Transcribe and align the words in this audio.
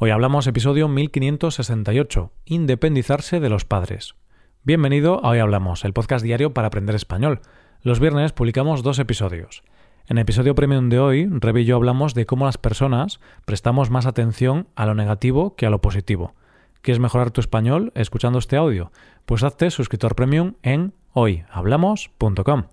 Hoy 0.00 0.10
hablamos 0.10 0.48
episodio 0.48 0.88
1568, 0.88 2.32
Independizarse 2.46 3.38
de 3.38 3.48
los 3.48 3.64
padres. 3.64 4.16
Bienvenido 4.64 5.24
a 5.24 5.28
Hoy 5.28 5.38
Hablamos, 5.38 5.84
el 5.84 5.92
podcast 5.92 6.24
diario 6.24 6.52
para 6.52 6.66
aprender 6.66 6.96
español. 6.96 7.42
Los 7.80 8.00
viernes 8.00 8.32
publicamos 8.32 8.82
dos 8.82 8.98
episodios. 8.98 9.62
En 10.08 10.18
el 10.18 10.22
episodio 10.22 10.56
premium 10.56 10.88
de 10.88 10.98
hoy, 10.98 11.28
Rebe 11.30 11.60
y 11.60 11.64
yo 11.64 11.76
hablamos 11.76 12.12
de 12.14 12.26
cómo 12.26 12.44
las 12.44 12.58
personas 12.58 13.20
prestamos 13.44 13.90
más 13.90 14.06
atención 14.06 14.66
a 14.74 14.84
lo 14.84 14.96
negativo 14.96 15.54
que 15.54 15.64
a 15.64 15.70
lo 15.70 15.80
positivo. 15.80 16.34
¿Quieres 16.82 16.98
mejorar 16.98 17.30
tu 17.30 17.40
español 17.40 17.92
escuchando 17.94 18.40
este 18.40 18.56
audio? 18.56 18.90
Pues 19.26 19.44
hazte 19.44 19.70
suscriptor 19.70 20.16
premium 20.16 20.54
en 20.64 20.92
hoyhablamos.com. 21.12 22.64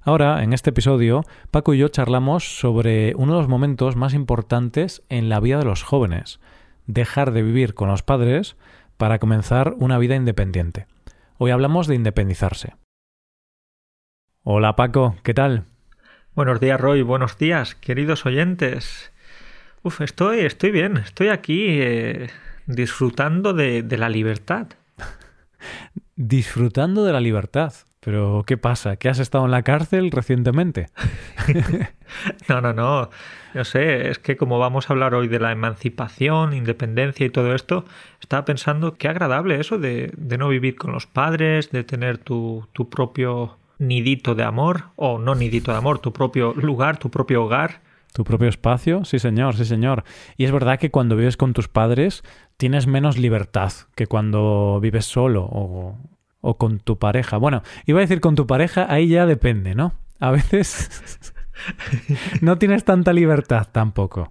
Ahora, 0.00 0.42
en 0.42 0.54
este 0.54 0.70
episodio, 0.70 1.22
Paco 1.50 1.74
y 1.74 1.78
yo 1.78 1.88
charlamos 1.88 2.58
sobre 2.58 3.14
uno 3.14 3.34
de 3.34 3.40
los 3.40 3.48
momentos 3.48 3.94
más 3.94 4.14
importantes 4.14 5.02
en 5.10 5.28
la 5.28 5.38
vida 5.38 5.58
de 5.58 5.66
los 5.66 5.82
jóvenes– 5.82 6.40
dejar 6.86 7.32
de 7.32 7.42
vivir 7.42 7.74
con 7.74 7.88
los 7.88 8.02
padres 8.02 8.56
para 8.96 9.18
comenzar 9.18 9.74
una 9.78 9.98
vida 9.98 10.16
independiente. 10.16 10.86
Hoy 11.38 11.50
hablamos 11.50 11.86
de 11.86 11.94
independizarse. 11.94 12.76
Hola 14.44 14.76
Paco, 14.76 15.16
¿qué 15.22 15.34
tal? 15.34 15.64
Buenos 16.34 16.60
días 16.60 16.80
Roy, 16.80 17.02
buenos 17.02 17.38
días, 17.38 17.74
queridos 17.74 18.26
oyentes. 18.26 19.12
Uf, 19.82 20.00
estoy, 20.00 20.40
estoy 20.40 20.70
bien, 20.70 20.96
estoy 20.96 21.28
aquí 21.28 21.66
eh, 21.68 22.30
disfrutando 22.66 23.52
de, 23.52 23.82
de 23.82 23.98
la 23.98 24.08
libertad. 24.08 24.68
disfrutando 26.16 27.04
de 27.04 27.12
la 27.12 27.20
libertad. 27.20 27.72
Pero, 28.04 28.42
¿qué 28.44 28.56
pasa? 28.56 28.96
¿Que 28.96 29.08
has 29.08 29.20
estado 29.20 29.44
en 29.44 29.52
la 29.52 29.62
cárcel 29.62 30.10
recientemente? 30.10 30.88
no, 32.48 32.60
no, 32.60 32.72
no. 32.72 33.10
Yo 33.54 33.64
sé, 33.64 34.10
es 34.10 34.18
que 34.18 34.36
como 34.36 34.58
vamos 34.58 34.90
a 34.90 34.92
hablar 34.92 35.14
hoy 35.14 35.28
de 35.28 35.38
la 35.38 35.52
emancipación, 35.52 36.52
independencia 36.52 37.24
y 37.24 37.30
todo 37.30 37.54
esto, 37.54 37.84
estaba 38.20 38.44
pensando 38.44 38.94
qué 38.94 39.06
agradable 39.06 39.60
eso 39.60 39.78
de, 39.78 40.12
de 40.16 40.36
no 40.36 40.48
vivir 40.48 40.74
con 40.74 40.90
los 40.90 41.06
padres, 41.06 41.70
de 41.70 41.84
tener 41.84 42.18
tu, 42.18 42.66
tu 42.72 42.90
propio 42.90 43.58
nidito 43.78 44.34
de 44.34 44.42
amor, 44.42 44.86
o 44.96 45.20
no 45.20 45.36
nidito 45.36 45.70
de 45.70 45.78
amor, 45.78 46.00
tu 46.00 46.12
propio 46.12 46.54
lugar, 46.54 46.98
tu 46.98 47.08
propio 47.08 47.44
hogar. 47.44 47.82
¿Tu 48.12 48.24
propio 48.24 48.48
espacio? 48.48 49.04
Sí, 49.04 49.20
señor, 49.20 49.54
sí, 49.54 49.64
señor. 49.64 50.02
Y 50.36 50.44
es 50.44 50.50
verdad 50.50 50.80
que 50.80 50.90
cuando 50.90 51.14
vives 51.14 51.36
con 51.36 51.52
tus 51.52 51.68
padres 51.68 52.24
tienes 52.56 52.88
menos 52.88 53.16
libertad 53.16 53.72
que 53.94 54.08
cuando 54.08 54.80
vives 54.80 55.06
solo 55.06 55.44
o, 55.44 55.98
o 56.42 56.58
con 56.58 56.78
tu 56.78 56.98
pareja. 56.98 57.38
Bueno, 57.38 57.62
iba 57.86 58.00
a 58.00 58.02
decir 58.02 58.20
con 58.20 58.34
tu 58.34 58.46
pareja, 58.46 58.86
ahí 58.92 59.08
ya 59.08 59.24
depende, 59.24 59.74
¿no? 59.74 59.94
A 60.20 60.30
veces 60.30 61.32
no 62.42 62.58
tienes 62.58 62.84
tanta 62.84 63.14
libertad 63.14 63.68
tampoco. 63.72 64.30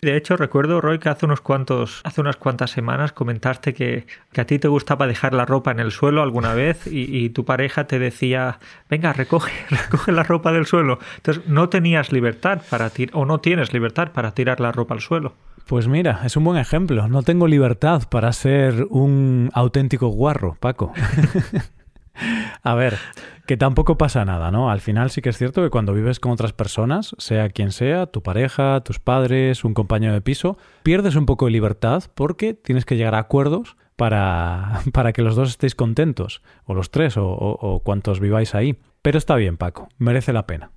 De 0.00 0.16
hecho, 0.16 0.36
recuerdo, 0.36 0.80
Roy, 0.80 0.98
que 0.98 1.08
hace 1.08 1.26
unos 1.26 1.40
cuantos, 1.40 2.00
hace 2.04 2.20
unas 2.20 2.36
cuantas 2.36 2.70
semanas 2.70 3.12
comentaste 3.12 3.74
que, 3.74 4.06
a 4.36 4.44
ti 4.44 4.58
te 4.58 4.68
gustaba 4.68 5.06
dejar 5.06 5.34
la 5.34 5.44
ropa 5.44 5.70
en 5.70 5.80
el 5.80 5.92
suelo 5.92 6.22
alguna 6.22 6.54
vez 6.54 6.86
y, 6.86 7.28
tu 7.30 7.44
pareja 7.44 7.86
te 7.86 7.98
decía, 7.98 8.58
venga, 8.90 9.12
recoge, 9.12 9.52
recoge 9.70 10.12
la 10.12 10.22
ropa 10.22 10.52
del 10.52 10.66
suelo. 10.66 10.98
Entonces, 11.16 11.46
no 11.46 11.68
tenías 11.68 12.12
libertad 12.12 12.62
para 12.68 12.90
tirar, 12.90 13.16
o 13.16 13.24
no 13.24 13.40
tienes 13.40 13.72
libertad 13.72 14.12
para 14.12 14.32
tirar 14.32 14.60
la 14.60 14.72
ropa 14.72 14.94
al 14.94 15.00
suelo. 15.00 15.34
Pues 15.66 15.86
mira, 15.88 16.20
es 16.24 16.36
un 16.36 16.44
buen 16.44 16.58
ejemplo. 16.58 17.08
No 17.08 17.22
tengo 17.22 17.46
libertad 17.46 18.02
para 18.08 18.32
ser 18.32 18.86
un 18.90 19.50
auténtico 19.54 20.08
guarro, 20.08 20.56
Paco. 20.60 20.92
A 22.62 22.74
ver, 22.74 22.98
que 23.46 23.56
tampoco 23.56 23.98
pasa 23.98 24.24
nada, 24.24 24.50
¿no? 24.50 24.70
Al 24.70 24.80
final 24.80 25.10
sí 25.10 25.20
que 25.20 25.30
es 25.30 25.38
cierto 25.38 25.62
que 25.62 25.70
cuando 25.70 25.92
vives 25.92 26.20
con 26.20 26.32
otras 26.32 26.52
personas, 26.52 27.14
sea 27.18 27.48
quien 27.48 27.72
sea, 27.72 28.06
tu 28.06 28.22
pareja, 28.22 28.80
tus 28.80 28.98
padres, 28.98 29.64
un 29.64 29.74
compañero 29.74 30.12
de 30.12 30.20
piso, 30.20 30.56
pierdes 30.82 31.16
un 31.16 31.26
poco 31.26 31.46
de 31.46 31.52
libertad 31.52 32.04
porque 32.14 32.54
tienes 32.54 32.84
que 32.84 32.96
llegar 32.96 33.14
a 33.14 33.18
acuerdos 33.18 33.76
para, 33.96 34.80
para 34.92 35.12
que 35.12 35.22
los 35.22 35.36
dos 35.36 35.50
estéis 35.50 35.74
contentos, 35.74 36.42
o 36.64 36.74
los 36.74 36.90
tres, 36.90 37.16
o, 37.16 37.26
o 37.26 37.80
cuantos 37.80 38.20
viváis 38.20 38.54
ahí. 38.54 38.78
Pero 39.02 39.18
está 39.18 39.34
bien, 39.34 39.56
Paco, 39.56 39.88
merece 39.98 40.32
la 40.32 40.46
pena. 40.46 40.70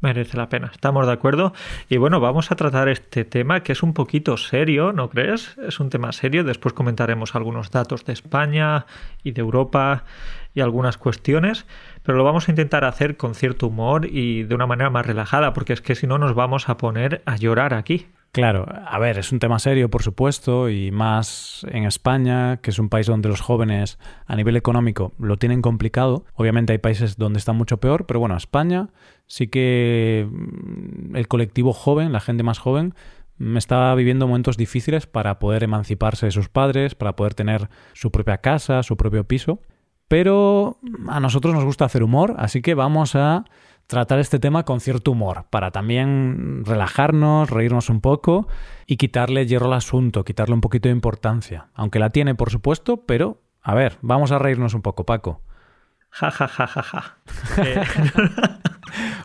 Merece 0.00 0.38
la 0.38 0.48
pena, 0.48 0.70
estamos 0.72 1.06
de 1.06 1.12
acuerdo. 1.12 1.52
Y 1.90 1.98
bueno, 1.98 2.20
vamos 2.20 2.50
a 2.50 2.56
tratar 2.56 2.88
este 2.88 3.26
tema 3.26 3.62
que 3.62 3.72
es 3.72 3.82
un 3.82 3.92
poquito 3.92 4.38
serio, 4.38 4.94
¿no 4.94 5.10
crees? 5.10 5.58
Es 5.58 5.78
un 5.78 5.90
tema 5.90 6.12
serio. 6.12 6.42
Después 6.42 6.72
comentaremos 6.72 7.34
algunos 7.34 7.70
datos 7.70 8.06
de 8.06 8.14
España 8.14 8.86
y 9.22 9.32
de 9.32 9.42
Europa 9.42 10.04
y 10.54 10.62
algunas 10.62 10.96
cuestiones, 10.96 11.66
pero 12.02 12.18
lo 12.18 12.24
vamos 12.24 12.48
a 12.48 12.52
intentar 12.52 12.84
hacer 12.84 13.16
con 13.16 13.34
cierto 13.34 13.68
humor 13.68 14.06
y 14.06 14.44
de 14.44 14.54
una 14.54 14.66
manera 14.66 14.90
más 14.90 15.06
relajada, 15.06 15.52
porque 15.52 15.72
es 15.72 15.80
que 15.80 15.94
si 15.94 16.06
no 16.06 16.18
nos 16.18 16.34
vamos 16.34 16.68
a 16.68 16.76
poner 16.76 17.22
a 17.26 17.36
llorar 17.36 17.74
aquí. 17.74 18.06
Claro, 18.32 18.64
a 18.68 18.98
ver, 19.00 19.18
es 19.18 19.32
un 19.32 19.40
tema 19.40 19.58
serio, 19.58 19.90
por 19.90 20.04
supuesto, 20.04 20.70
y 20.70 20.92
más 20.92 21.66
en 21.68 21.84
España, 21.84 22.58
que 22.58 22.70
es 22.70 22.78
un 22.78 22.88
país 22.88 23.08
donde 23.08 23.28
los 23.28 23.40
jóvenes 23.40 23.98
a 24.26 24.36
nivel 24.36 24.56
económico 24.56 25.12
lo 25.18 25.36
tienen 25.36 25.62
complicado. 25.62 26.24
Obviamente 26.34 26.72
hay 26.72 26.78
países 26.78 27.16
donde 27.16 27.40
está 27.40 27.52
mucho 27.52 27.78
peor, 27.78 28.06
pero 28.06 28.20
bueno, 28.20 28.36
España 28.36 28.90
sí 29.26 29.48
que 29.48 30.28
mm, 30.30 31.16
el 31.16 31.26
colectivo 31.26 31.72
joven, 31.72 32.12
la 32.12 32.20
gente 32.20 32.44
más 32.44 32.60
joven, 32.60 32.94
mm, 33.38 33.56
está 33.56 33.92
viviendo 33.96 34.28
momentos 34.28 34.56
difíciles 34.56 35.06
para 35.06 35.40
poder 35.40 35.64
emanciparse 35.64 36.26
de 36.26 36.32
sus 36.32 36.48
padres, 36.48 36.94
para 36.94 37.16
poder 37.16 37.34
tener 37.34 37.68
su 37.94 38.12
propia 38.12 38.38
casa, 38.38 38.84
su 38.84 38.96
propio 38.96 39.24
piso. 39.24 39.60
Pero 40.10 40.78
a 41.06 41.20
nosotros 41.20 41.54
nos 41.54 41.64
gusta 41.64 41.84
hacer 41.84 42.02
humor, 42.02 42.34
así 42.38 42.62
que 42.62 42.74
vamos 42.74 43.14
a 43.14 43.44
tratar 43.86 44.18
este 44.18 44.40
tema 44.40 44.64
con 44.64 44.80
cierto 44.80 45.12
humor, 45.12 45.44
para 45.50 45.70
también 45.70 46.64
relajarnos, 46.64 47.48
reírnos 47.48 47.90
un 47.90 48.00
poco 48.00 48.48
y 48.88 48.96
quitarle 48.96 49.46
hierro 49.46 49.66
al 49.66 49.74
asunto, 49.74 50.24
quitarle 50.24 50.56
un 50.56 50.62
poquito 50.62 50.88
de 50.88 50.96
importancia. 50.96 51.68
Aunque 51.74 52.00
la 52.00 52.10
tiene, 52.10 52.34
por 52.34 52.50
supuesto, 52.50 53.04
pero 53.06 53.40
a 53.62 53.72
ver, 53.76 53.98
vamos 54.02 54.32
a 54.32 54.40
reírnos 54.40 54.74
un 54.74 54.82
poco, 54.82 55.06
Paco. 55.06 55.42
Ja, 56.10 56.32
ja, 56.32 56.48
ja, 56.48 56.66
ja, 56.66 56.82
ja. 56.82 57.14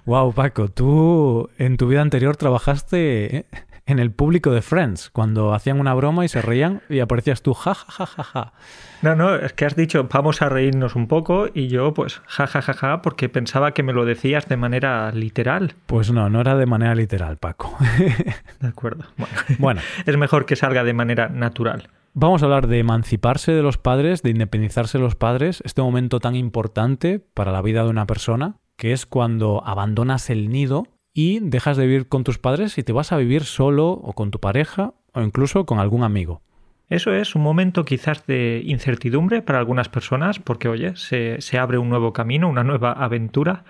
wow, 0.06 0.34
Paco, 0.34 0.68
tú 0.68 1.50
en 1.58 1.78
tu 1.78 1.88
vida 1.88 2.02
anterior 2.02 2.38
trabajaste 2.38 3.38
¿eh? 3.38 3.46
En 3.88 4.00
el 4.00 4.12
público 4.12 4.52
de 4.52 4.62
Friends, 4.62 5.10
cuando 5.12 5.54
hacían 5.54 5.80
una 5.80 5.94
broma 5.94 6.26
y 6.26 6.28
se 6.28 6.42
reían 6.42 6.82
y 6.90 7.00
aparecías 7.00 7.42
tú, 7.42 7.54
ja, 7.54 7.76
ja, 7.76 7.92
ja, 7.92 8.06
ja, 8.06 8.24
ja. 8.24 8.54
No, 9.02 9.16
no, 9.16 9.36
es 9.36 9.54
que 9.54 9.66
has 9.66 9.76
dicho, 9.76 10.08
vamos 10.12 10.42
a 10.42 10.50
reírnos 10.50 10.96
un 10.96 11.08
poco 11.08 11.48
y 11.54 11.68
yo 11.68 11.94
pues, 11.94 12.22
ja, 12.26 12.48
ja, 12.48 12.62
ja, 12.62 12.74
ja, 12.74 13.02
porque 13.02 13.30
pensaba 13.30 13.74
que 13.74 13.84
me 13.84 13.94
lo 13.94 14.06
decías 14.06 14.48
de 14.48 14.58
manera 14.58 15.12
literal. 15.12 15.76
Pues 15.86 16.12
no, 16.12 16.30
no 16.30 16.42
era 16.42 16.56
de 16.56 16.66
manera 16.66 16.96
literal, 16.96 17.38
Paco. 17.38 17.78
De 18.60 18.68
acuerdo. 18.68 19.06
Bueno, 19.18 19.34
bueno. 19.60 19.82
es 20.06 20.18
mejor 20.18 20.46
que 20.46 20.56
salga 20.56 20.84
de 20.84 20.94
manera 20.94 21.30
natural. 21.30 21.90
Vamos 22.14 22.42
a 22.42 22.46
hablar 22.46 22.68
de 22.68 22.80
emanciparse 22.80 23.52
de 23.52 23.62
los 23.62 23.78
padres, 23.78 24.24
de 24.24 24.30
independizarse 24.30 24.98
de 24.98 25.04
los 25.04 25.16
padres, 25.16 25.62
este 25.66 25.82
momento 25.82 26.20
tan 26.20 26.36
importante 26.36 27.20
para 27.20 27.52
la 27.52 27.62
vida 27.62 27.84
de 27.84 27.90
una 27.90 28.08
persona, 28.08 28.56
que 28.78 28.94
es 28.94 29.06
cuando 29.06 29.62
abandonas 29.66 30.30
el 30.30 30.50
nido 30.50 30.88
y 31.16 31.40
dejas 31.40 31.78
de 31.78 31.88
vivir 31.88 32.08
con 32.08 32.26
tus 32.26 32.38
padres 32.38 32.78
y 32.78 32.84
te 32.84 32.92
vas 32.92 33.14
a 33.14 33.18
vivir 33.18 33.46
solo 33.46 33.90
o 33.90 34.14
con 34.14 34.30
tu 34.30 34.40
pareja 34.40 34.94
o 35.14 35.22
incluso 35.22 35.66
con 35.66 35.80
algún 35.80 36.04
amigo. 36.04 36.42
Eso 36.90 37.14
es 37.14 37.36
un 37.36 37.42
momento 37.42 37.86
quizás 37.86 38.28
de 38.28 38.62
incertidumbre 38.66 39.42
para 39.42 39.58
algunas 39.58 39.90
personas 39.90 40.40
porque, 40.40 40.68
oye, 40.68 40.96
se, 40.98 41.40
abre 41.58 41.80
un 41.80 41.90
nuevo 41.90 42.14
camino, 42.14 42.50
una 42.50 42.66
nueva 42.66 42.92
aventura, 42.92 43.64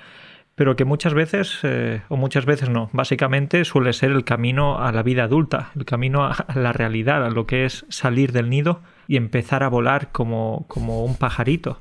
pero 0.56 0.76
que 0.76 0.86
muchas 0.86 1.14
veces, 1.14 1.60
eh, 1.62 2.02
o 2.10 2.18
muchas 2.18 2.46
veces 2.46 2.70
no, 2.70 2.90
básicamente 2.94 3.64
suele 3.64 3.94
ser 3.94 4.12
el 4.12 4.26
camino 4.26 4.80
a 4.80 4.92
la 4.92 5.04
vida 5.04 5.26
adulta, 5.26 5.70
el 5.76 5.86
camino 5.86 6.26
a 6.26 6.48
la 6.56 6.74
realidad, 6.74 7.24
a 7.24 7.30
lo 7.30 7.46
que 7.46 7.66
es 7.66 7.86
salir 7.90 8.32
del 8.32 8.50
nido 8.50 8.82
y 9.08 9.18
empezar 9.18 9.64
a 9.64 9.70
volar 9.70 10.12
como, 10.12 10.66
como 10.68 11.06
un 11.06 11.16
pajarito. 11.16 11.80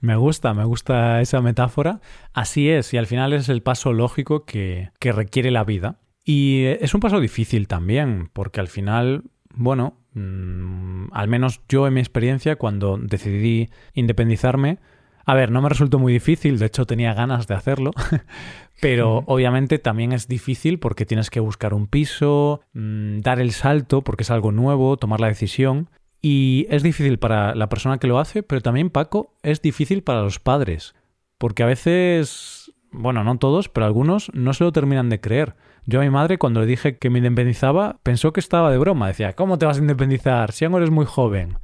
Me 0.00 0.16
gusta, 0.16 0.54
me 0.54 0.64
gusta 0.64 1.20
esa 1.20 1.40
metáfora. 1.40 2.00
Así 2.32 2.68
es, 2.68 2.92
y 2.94 2.98
al 2.98 3.06
final 3.06 3.32
es 3.32 3.48
el 3.48 3.62
paso 3.62 3.92
lógico 3.92 4.44
que, 4.44 4.90
requiere 5.00 5.50
la 5.50 5.64
vida. 5.64 5.98
Y 6.24 6.64
es 6.64 6.94
un 6.94 7.00
paso 7.00 7.20
difícil 7.20 7.66
también, 7.68 8.30
porque 8.32 8.60
al 8.60 8.68
final, 8.68 9.24
bueno, 9.54 9.98
mm, 10.14 11.06
al 11.12 11.28
menos 11.28 11.60
yo 11.68 11.86
en 11.86 11.94
mi 11.94 12.00
experiencia, 12.00 12.56
cuando 12.56 12.96
decidí 12.96 13.70
independizarme, 13.94 14.78
a 15.24 15.34
ver, 15.34 15.50
no 15.50 15.62
me 15.62 15.68
resultó 15.68 15.98
muy 15.98 16.12
difícil, 16.12 16.58
de 16.58 16.66
hecho 16.66 16.84
tenía 16.84 17.14
ganas 17.14 17.46
de 17.46 17.54
hacerlo, 17.54 17.92
pero 18.80 19.22
obviamente 19.26 19.78
también 19.78 20.12
es 20.12 20.26
difícil 20.26 20.78
porque 20.78 21.06
tienes 21.06 21.30
que 21.30 21.40
buscar 21.40 21.74
un 21.74 21.86
piso, 21.86 22.60
mm, 22.72 23.20
dar 23.20 23.40
el 23.40 23.52
salto 23.52 24.02
porque 24.02 24.24
es 24.24 24.30
algo 24.30 24.52
nuevo, 24.52 24.96
tomar 24.96 25.20
la 25.20 25.28
decisión. 25.28 25.88
Y 26.22 26.66
es 26.70 26.84
difícil 26.84 27.18
para 27.18 27.56
la 27.56 27.68
persona 27.68 27.98
que 27.98 28.06
lo 28.06 28.20
hace, 28.20 28.44
pero 28.44 28.60
también, 28.60 28.90
Paco, 28.90 29.34
es 29.42 29.60
difícil 29.60 30.04
para 30.04 30.22
los 30.22 30.38
padres. 30.38 30.94
Porque 31.36 31.64
a 31.64 31.66
veces, 31.66 32.72
bueno, 32.92 33.24
no 33.24 33.36
todos, 33.38 33.68
pero 33.68 33.86
algunos 33.86 34.30
no 34.32 34.54
se 34.54 34.62
lo 34.62 34.70
terminan 34.70 35.08
de 35.08 35.20
creer. 35.20 35.56
Yo 35.84 36.00
a 36.00 36.04
mi 36.04 36.10
madre, 36.10 36.38
cuando 36.38 36.60
le 36.60 36.66
dije 36.66 36.96
que 36.96 37.10
me 37.10 37.18
independizaba, 37.18 37.98
pensó 38.04 38.32
que 38.32 38.38
estaba 38.38 38.70
de 38.70 38.78
broma. 38.78 39.08
Decía, 39.08 39.32
¿cómo 39.32 39.58
te 39.58 39.66
vas 39.66 39.78
a 39.78 39.80
independizar 39.80 40.52
si 40.52 40.64
aún 40.64 40.76
eres 40.76 40.90
muy 40.90 41.06
joven? 41.06 41.58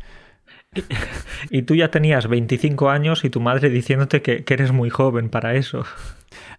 Y 1.51 1.63
tú 1.63 1.77
ya 1.77 1.91
tenías 1.91 2.27
25 2.27 2.91
años 2.91 3.25
y 3.25 3.31
tu 3.31 3.41
madre 3.41 3.71
diciéndote 3.71 4.23
que, 4.23 4.45
que 4.45 4.55
eres 4.55 4.73
muy 4.73 4.91
joven 4.91 5.31
para 5.31 5.55
eso. 5.55 5.85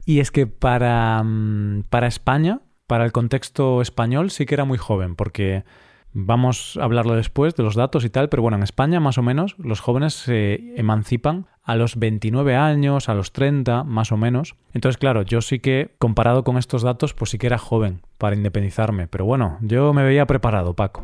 Y 0.05 0.19
es 0.19 0.31
que 0.31 0.47
para, 0.47 1.21
mm, 1.21 1.83
para 1.89 2.07
España, 2.07 2.61
para 2.87 3.05
el 3.05 3.11
contexto 3.11 3.81
español, 3.81 4.31
sí 4.31 4.45
que 4.45 4.55
era 4.55 4.65
muy 4.65 4.77
joven, 4.77 5.15
porque 5.15 5.63
Vamos 6.11 6.77
a 6.81 6.85
hablarlo 6.85 7.15
después 7.15 7.55
de 7.55 7.63
los 7.63 7.75
datos 7.75 8.03
y 8.03 8.09
tal, 8.09 8.29
pero 8.29 8.41
bueno, 8.41 8.57
en 8.57 8.63
España 8.63 8.99
más 8.99 9.17
o 9.19 9.21
menos 9.21 9.55
los 9.59 9.79
jóvenes 9.79 10.13
se 10.13 10.73
emancipan 10.75 11.45
a 11.63 11.75
los 11.75 11.97
29 11.97 12.55
años, 12.55 13.09
a 13.09 13.13
los 13.13 13.31
30 13.31 13.83
más 13.83 14.11
o 14.11 14.17
menos. 14.17 14.55
Entonces, 14.73 14.97
claro, 14.97 15.21
yo 15.21 15.41
sí 15.41 15.59
que 15.59 15.93
comparado 15.99 16.43
con 16.43 16.57
estos 16.57 16.81
datos, 16.81 17.13
pues 17.13 17.29
sí 17.29 17.37
que 17.37 17.45
era 17.45 17.59
joven 17.59 18.01
para 18.17 18.35
independizarme, 18.35 19.07
pero 19.07 19.25
bueno, 19.25 19.59
yo 19.61 19.93
me 19.93 20.03
veía 20.03 20.25
preparado, 20.25 20.75
Paco. 20.75 21.03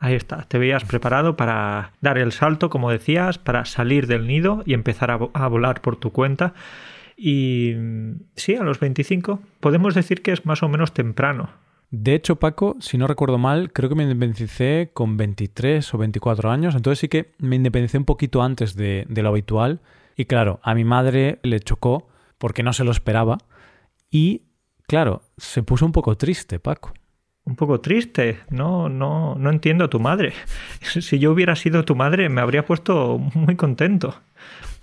Ahí 0.00 0.14
está, 0.14 0.42
te 0.42 0.58
veías 0.58 0.84
preparado 0.84 1.36
para 1.36 1.92
dar 2.00 2.18
el 2.18 2.32
salto, 2.32 2.70
como 2.70 2.90
decías, 2.90 3.38
para 3.38 3.64
salir 3.64 4.08
del 4.08 4.26
nido 4.26 4.64
y 4.66 4.74
empezar 4.74 5.12
a, 5.12 5.20
a 5.32 5.48
volar 5.48 5.80
por 5.80 5.96
tu 5.96 6.10
cuenta. 6.10 6.54
Y 7.16 7.74
sí, 8.34 8.56
a 8.56 8.64
los 8.64 8.80
25 8.80 9.40
podemos 9.60 9.94
decir 9.94 10.22
que 10.22 10.32
es 10.32 10.44
más 10.44 10.64
o 10.64 10.68
menos 10.68 10.92
temprano 10.92 11.50
de 11.96 12.14
hecho, 12.14 12.36
Paco, 12.36 12.76
si 12.80 12.98
no 12.98 13.06
recuerdo 13.06 13.38
mal, 13.38 13.72
creo 13.72 13.88
que 13.88 13.94
me 13.94 14.02
independicé 14.02 14.90
con 14.92 15.16
23 15.16 15.94
o 15.94 15.98
24 15.98 16.50
años, 16.50 16.74
entonces 16.74 16.98
sí 16.98 17.08
que 17.08 17.32
me 17.38 17.56
independicé 17.56 17.98
un 17.98 18.04
poquito 18.04 18.42
antes 18.42 18.74
de, 18.74 19.06
lo 19.08 19.28
habitual. 19.28 19.80
Y 20.16 20.26
claro, 20.26 20.60
a 20.62 20.74
mi 20.74 20.84
madre 20.84 21.38
le 21.42 21.60
chocó 21.60 22.08
porque 22.38 22.62
no 22.62 22.72
se 22.72 22.84
lo 22.84 22.90
esperaba. 22.90 23.38
Y 24.10 24.42
claro, 24.86 25.22
se 25.36 25.62
puso 25.62 25.86
un 25.86 25.92
poco 25.92 26.16
triste, 26.16 26.58
Paco. 26.58 26.92
Un 27.44 27.56
poco 27.56 27.80
triste, 27.80 28.40
no, 28.50 28.88
no, 28.88 29.34
no 29.34 29.50
entiendo 29.50 29.84
a 29.84 29.90
tu 29.90 30.00
madre. 30.00 30.32
Si 30.80 31.18
yo 31.18 31.32
hubiera 31.32 31.56
sido 31.56 31.84
tu 31.84 31.94
madre, 31.94 32.28
me 32.28 32.40
habría 32.40 32.64
puesto 32.64 33.18
muy 33.34 33.56
contento 33.56 34.14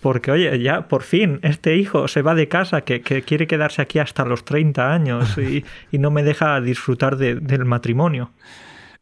porque 0.01 0.31
oye, 0.31 0.59
ya 0.59 0.87
por 0.87 1.03
fin 1.03 1.39
este 1.43 1.77
hijo 1.77 2.07
se 2.07 2.21
va 2.21 2.35
de 2.35 2.47
casa, 2.47 2.81
que, 2.81 3.01
quiere 3.01 3.47
quedarse 3.47 3.81
aquí 3.81 3.99
hasta 3.99 4.25
los 4.25 4.43
30 4.43 4.93
años 4.93 5.37
y, 5.37 5.63
no 5.97 6.11
me 6.11 6.23
deja 6.23 6.59
disfrutar 6.59 7.17
del 7.17 7.65
matrimonio. 7.65 8.31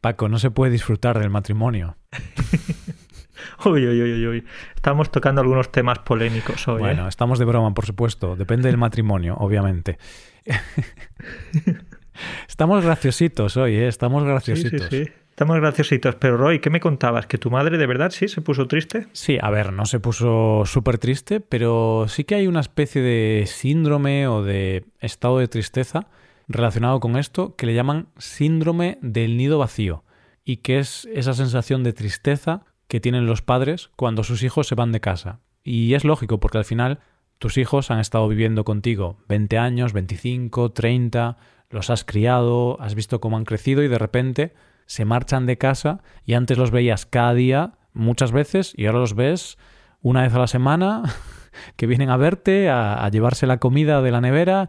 Paco, 0.00 0.28
no 0.28 0.38
se 0.38 0.50
puede 0.50 0.72
disfrutar 0.72 1.18
del 1.18 1.30
matrimonio. 1.30 1.96
uy, 3.64 3.86
uy, 3.86 4.02
uy, 4.02 4.26
uy. 4.26 4.44
Estamos 4.74 5.10
tocando 5.10 5.40
algunos 5.40 5.70
temas 5.70 5.98
polémicos 5.98 6.66
hoy. 6.68 6.80
Bueno, 6.80 7.06
¿eh? 7.06 7.08
estamos 7.08 7.38
de 7.38 7.44
broma, 7.44 7.74
por 7.74 7.86
supuesto. 7.86 8.36
Depende 8.36 8.68
del 8.68 8.78
matrimonio, 8.78 9.36
obviamente. 9.38 9.98
estamos 12.48 12.84
graciositos 12.84 13.56
hoy, 13.56 13.76
¿eh? 13.76 13.88
Estamos 13.88 14.24
graciositos. 14.24 14.88
Sí, 14.88 14.98
sí, 14.98 15.04
sí. 15.04 15.12
Estamos 15.40 15.58
graciositos. 15.58 16.16
Pero 16.16 16.36
Roy, 16.36 16.58
¿qué 16.58 16.68
me 16.68 16.80
contabas? 16.80 17.26
¿Que 17.26 17.38
tu 17.38 17.50
madre 17.50 17.78
de 17.78 17.86
verdad 17.86 18.10
sí 18.10 18.28
se 18.28 18.42
puso 18.42 18.68
triste? 18.68 19.06
Sí, 19.12 19.38
a 19.40 19.48
ver, 19.48 19.72
no 19.72 19.86
se 19.86 19.98
puso 19.98 20.64
súper 20.66 20.98
triste, 20.98 21.40
pero 21.40 22.04
sí 22.08 22.24
que 22.24 22.34
hay 22.34 22.46
una 22.46 22.60
especie 22.60 23.00
de 23.00 23.44
síndrome 23.46 24.28
o 24.28 24.42
de 24.42 24.84
estado 24.98 25.38
de 25.38 25.48
tristeza 25.48 26.08
relacionado 26.46 27.00
con 27.00 27.16
esto 27.16 27.56
que 27.56 27.64
le 27.64 27.72
llaman 27.72 28.08
síndrome 28.18 28.98
del 29.00 29.38
nido 29.38 29.58
vacío 29.58 30.04
y 30.44 30.58
que 30.58 30.78
es 30.78 31.08
esa 31.14 31.32
sensación 31.32 31.84
de 31.84 31.94
tristeza 31.94 32.66
que 32.86 33.00
tienen 33.00 33.24
los 33.24 33.40
padres 33.40 33.88
cuando 33.96 34.24
sus 34.24 34.42
hijos 34.42 34.68
se 34.68 34.74
van 34.74 34.92
de 34.92 35.00
casa. 35.00 35.40
Y 35.64 35.94
es 35.94 36.04
lógico 36.04 36.38
porque 36.38 36.58
al 36.58 36.66
final 36.66 36.98
tus 37.38 37.56
hijos 37.56 37.90
han 37.90 38.00
estado 38.00 38.28
viviendo 38.28 38.64
contigo 38.64 39.16
20 39.30 39.56
años, 39.56 39.94
25, 39.94 40.72
30, 40.72 41.38
los 41.70 41.88
has 41.88 42.04
criado, 42.04 42.78
has 42.78 42.94
visto 42.94 43.22
cómo 43.22 43.38
han 43.38 43.46
crecido 43.46 43.82
y 43.82 43.88
de 43.88 43.98
repente 43.98 44.52
se 44.90 45.04
marchan 45.04 45.46
de 45.46 45.56
casa 45.56 46.00
y 46.24 46.34
antes 46.34 46.58
los 46.58 46.72
veías 46.72 47.06
cada 47.06 47.32
día, 47.32 47.74
muchas 47.92 48.32
veces, 48.32 48.72
y 48.76 48.86
ahora 48.86 48.98
los 48.98 49.14
ves 49.14 49.56
una 50.02 50.22
vez 50.22 50.34
a 50.34 50.40
la 50.40 50.48
semana, 50.48 51.04
que 51.76 51.86
vienen 51.86 52.10
a 52.10 52.16
verte, 52.16 52.68
a, 52.68 53.08
llevarse 53.08 53.46
la 53.46 53.58
comida 53.58 54.02
de 54.02 54.10
la 54.10 54.20
nevera 54.20 54.68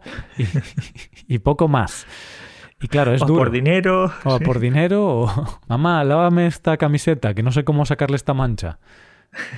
y, 1.26 1.38
poco 1.40 1.66
más. 1.66 2.06
Y 2.80 2.86
claro, 2.86 3.12
es 3.12 3.22
o 3.22 3.26
por 3.26 3.50
dinero. 3.50 4.12
O 4.22 4.38
por 4.38 4.60
dinero, 4.60 5.22
o 5.22 5.60
mamá, 5.66 6.04
lávame 6.04 6.46
esta 6.46 6.76
camiseta, 6.76 7.34
que 7.34 7.42
no 7.42 7.50
sé 7.50 7.64
cómo 7.64 7.84
sacarle 7.84 8.14
esta 8.14 8.32
mancha. 8.32 8.78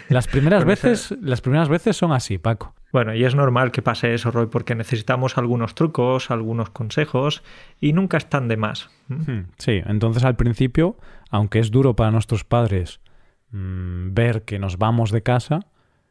Las 0.09 0.29
primeras 0.29 0.65
veces, 0.65 1.15
las 1.21 1.43
primeras 1.43 1.69
veces 1.69 1.95
son 1.95 2.13
así, 2.13 2.39
Paco. 2.39 2.75
Bueno, 2.95 3.13
y 3.13 3.25
es 3.25 3.35
normal 3.35 3.73
que 3.73 3.83
pase 3.83 4.15
eso, 4.15 4.31
Roy, 4.31 4.47
porque 4.47 4.77
necesitamos 4.77 5.37
algunos 5.37 5.75
trucos, 5.75 6.31
algunos 6.31 6.71
consejos 6.71 7.43
y 7.81 7.93
nunca 7.93 8.17
están 8.17 8.47
de 8.47 8.57
más. 8.57 8.89
Hmm, 9.09 9.47
sí, 9.59 9.83
entonces 9.85 10.23
al 10.23 10.37
principio, 10.37 10.97
aunque 11.29 11.59
es 11.59 11.73
duro 11.73 11.97
para 11.97 12.13
nuestros 12.13 12.45
padres 12.45 13.01
mm, 13.51 14.15
ver 14.15 14.45
que 14.45 14.61
nos 14.61 14.79
vamos 14.79 15.11
de 15.11 15.25
casa, 15.25 15.67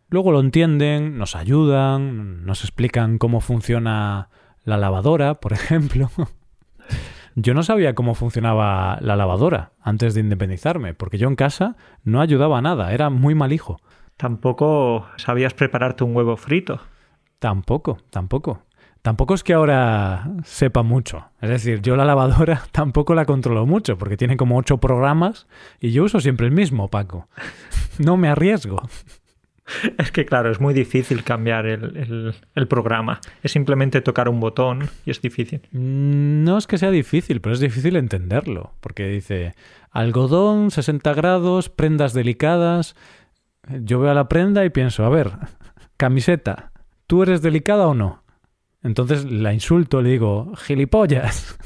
luego 0.09 0.33
lo 0.33 0.41
entienden, 0.41 1.17
nos 1.17 1.37
ayudan, 1.37 2.45
nos 2.45 2.65
explican 2.65 3.17
cómo 3.17 3.39
funciona 3.39 4.27
la 4.65 4.75
lavadora, 4.75 5.35
por 5.35 5.53
ejemplo. 5.53 6.11
Yo 7.35 7.53
no 7.53 7.63
sabía 7.63 7.95
cómo 7.95 8.13
funcionaba 8.13 8.97
la 8.99 9.15
lavadora 9.15 9.71
antes 9.81 10.15
de 10.15 10.19
independizarme, 10.19 10.93
porque 10.93 11.17
yo 11.17 11.27
en 11.29 11.35
casa 11.35 11.77
no 12.03 12.21
ayudaba 12.21 12.59
a 12.59 12.61
nada, 12.61 12.93
era 12.93 13.09
muy 13.09 13.33
mal 13.33 13.53
hijo. 13.53 13.79
Tampoco 14.17 15.07
sabías 15.17 15.53
prepararte 15.53 16.03
un 16.03 16.15
huevo 16.15 16.37
frito. 16.37 16.79
Tampoco, 17.39 17.97
tampoco. 18.09 18.63
Tampoco 19.03 19.33
es 19.33 19.43
que 19.43 19.51
ahora 19.51 20.31
sepa 20.45 20.81
mucho. 20.81 21.25
Es 21.41 21.49
decir, 21.49 21.81
yo 21.81 21.97
la 21.97 22.05
lavadora 22.05 22.63
tampoco 22.71 23.13
la 23.13 23.25
controlo 23.25 23.65
mucho, 23.65 23.97
porque 23.97 24.15
tiene 24.15 24.37
como 24.37 24.57
ocho 24.57 24.77
programas 24.77 25.45
y 25.81 25.91
yo 25.91 26.05
uso 26.05 26.21
siempre 26.21 26.47
el 26.47 26.53
mismo, 26.53 26.89
Paco. 26.89 27.27
No 27.99 28.17
me 28.17 28.27
arriesgo. 28.27 28.81
Es 29.97 30.11
que 30.11 30.25
claro, 30.25 30.51
es 30.51 30.59
muy 30.59 30.73
difícil 30.73 31.23
cambiar 31.23 31.65
el, 31.65 32.35
el, 32.53 32.67
programa. 32.67 33.21
Es 33.43 33.53
simplemente 33.53 34.01
tocar 34.01 34.27
un 34.27 34.41
botón 34.41 34.89
y 35.05 35.11
es 35.11 35.21
difícil. 35.21 35.61
Mm, 35.71 36.43
no 36.43 36.57
es 36.57 36.67
que 36.67 36.77
sea 36.77 36.91
difícil, 36.91 37.39
pero 37.39 37.53
es 37.53 37.61
difícil 37.61 37.95
entenderlo. 37.95 38.73
Porque 38.81 39.07
dice 39.07 39.53
algodón, 39.91 40.69
60 40.69 41.13
grados, 41.13 41.69
prendas 41.69 42.13
delicadas. 42.13 42.95
Yo 43.69 43.99
veo 43.99 44.11
a 44.11 44.15
la 44.15 44.27
prenda 44.27 44.65
y 44.65 44.69
pienso, 44.69 45.05
a 45.05 45.09
ver, 45.09 45.31
camiseta, 45.97 46.71
¿tú 47.07 47.23
eres 47.23 47.41
delicada 47.41 47.87
o 47.87 47.93
no? 47.93 48.23
Entonces 48.83 49.25
la 49.25 49.53
insulto, 49.53 50.01
le 50.01 50.09
digo, 50.09 50.53
gilipollas. 50.57 51.57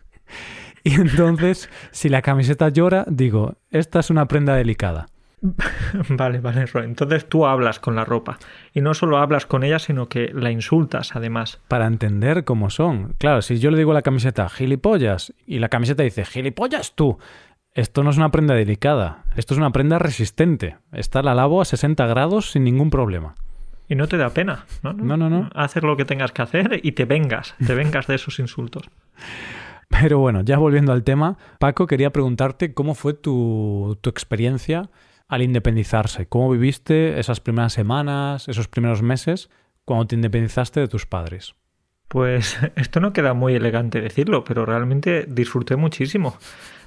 y 0.84 0.94
entonces, 0.94 1.68
si 1.90 2.08
la 2.08 2.22
camiseta 2.22 2.68
llora, 2.68 3.04
digo, 3.08 3.56
esta 3.70 4.00
es 4.00 4.10
una 4.10 4.26
prenda 4.26 4.54
delicada. 4.54 5.06
Vale, 6.08 6.40
vale, 6.40 6.66
Roy. 6.66 6.84
Entonces 6.84 7.28
tú 7.28 7.46
hablas 7.46 7.78
con 7.78 7.94
la 7.94 8.04
ropa. 8.04 8.38
Y 8.72 8.80
no 8.80 8.94
solo 8.94 9.18
hablas 9.18 9.46
con 9.46 9.64
ella, 9.64 9.78
sino 9.78 10.08
que 10.08 10.30
la 10.32 10.50
insultas, 10.50 11.14
además. 11.14 11.60
Para 11.68 11.86
entender 11.86 12.44
cómo 12.44 12.70
son. 12.70 13.14
Claro, 13.18 13.42
si 13.42 13.58
yo 13.58 13.70
le 13.70 13.78
digo 13.78 13.90
a 13.90 13.94
la 13.94 14.02
camiseta, 14.02 14.48
gilipollas, 14.48 15.34
y 15.46 15.58
la 15.58 15.68
camiseta 15.68 16.02
dice, 16.02 16.24
gilipollas 16.24 16.94
tú, 16.94 17.18
esto 17.76 18.02
no 18.02 18.08
es 18.08 18.16
una 18.16 18.30
prenda 18.30 18.54
delicada. 18.54 19.24
Esto 19.36 19.52
es 19.52 19.58
una 19.58 19.70
prenda 19.70 19.98
resistente. 19.98 20.78
Esta 20.92 21.22
la 21.22 21.34
lavo 21.34 21.60
a 21.60 21.66
60 21.66 22.06
grados 22.06 22.50
sin 22.50 22.64
ningún 22.64 22.88
problema. 22.88 23.34
Y 23.86 23.96
no 23.96 24.08
te 24.08 24.16
da 24.16 24.30
pena, 24.30 24.64
¿no? 24.82 24.94
No, 24.94 25.18
no, 25.18 25.28
no. 25.28 25.50
Hacer 25.54 25.84
lo 25.84 25.94
que 25.98 26.06
tengas 26.06 26.32
que 26.32 26.40
hacer 26.40 26.80
y 26.82 26.92
te 26.92 27.04
vengas, 27.04 27.54
te 27.64 27.74
vengas 27.74 28.06
de 28.06 28.14
esos 28.14 28.38
insultos. 28.38 28.88
Pero 29.88 30.18
bueno, 30.18 30.40
ya 30.40 30.56
volviendo 30.56 30.92
al 30.92 31.04
tema, 31.04 31.36
Paco, 31.60 31.86
quería 31.86 32.10
preguntarte 32.10 32.72
cómo 32.72 32.94
fue 32.94 33.12
tu, 33.12 33.98
tu 34.00 34.08
experiencia 34.08 34.88
al 35.28 35.42
independizarse. 35.42 36.26
¿Cómo 36.26 36.50
viviste 36.50 37.20
esas 37.20 37.40
primeras 37.40 37.74
semanas, 37.74 38.48
esos 38.48 38.68
primeros 38.68 39.02
meses, 39.02 39.50
cuando 39.84 40.06
te 40.06 40.14
independizaste 40.14 40.80
de 40.80 40.88
tus 40.88 41.04
padres? 41.04 41.54
Pues 42.08 42.58
esto 42.76 43.00
no 43.00 43.12
queda 43.12 43.34
muy 43.34 43.54
elegante 43.54 44.00
decirlo, 44.00 44.44
pero 44.44 44.64
realmente 44.64 45.26
disfruté 45.28 45.76
muchísimo. 45.76 46.38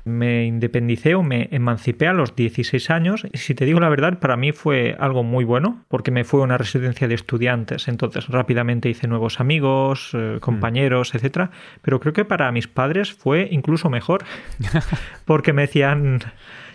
Me 0.10 0.46
independicé 0.46 1.16
o 1.16 1.24
me 1.24 1.48
emancipé 1.52 2.08
a 2.08 2.14
los 2.14 2.36
16 2.36 2.90
años 2.90 3.28
y 3.32 3.38
si 3.38 3.54
te 3.54 3.66
digo 3.66 3.80
la 3.80 3.90
verdad, 3.90 4.20
para 4.20 4.36
mí 4.38 4.52
fue 4.52 4.96
algo 5.00 5.24
muy 5.24 5.46
bueno 5.46 5.86
porque 5.88 6.12
me 6.12 6.24
fue 6.24 6.42
a 6.42 6.44
una 6.44 6.58
residencia 6.58 7.08
de 7.08 7.16
estudiantes, 7.16 7.88
entonces 7.88 8.28
rápidamente 8.28 8.90
hice 8.90 9.08
nuevos 9.08 9.40
amigos, 9.40 10.12
eh, 10.14 10.36
mm. 10.36 10.40
compañeros, 10.40 11.16
etcétera, 11.16 11.52
pero 11.82 12.00
creo 12.00 12.14
que 12.14 12.26
para 12.26 12.52
mis 12.52 12.68
padres 12.68 13.14
fue 13.14 13.48
incluso 13.52 13.90
mejor 13.90 14.26
porque 15.26 15.54
me 15.54 15.64
decían 15.64 16.20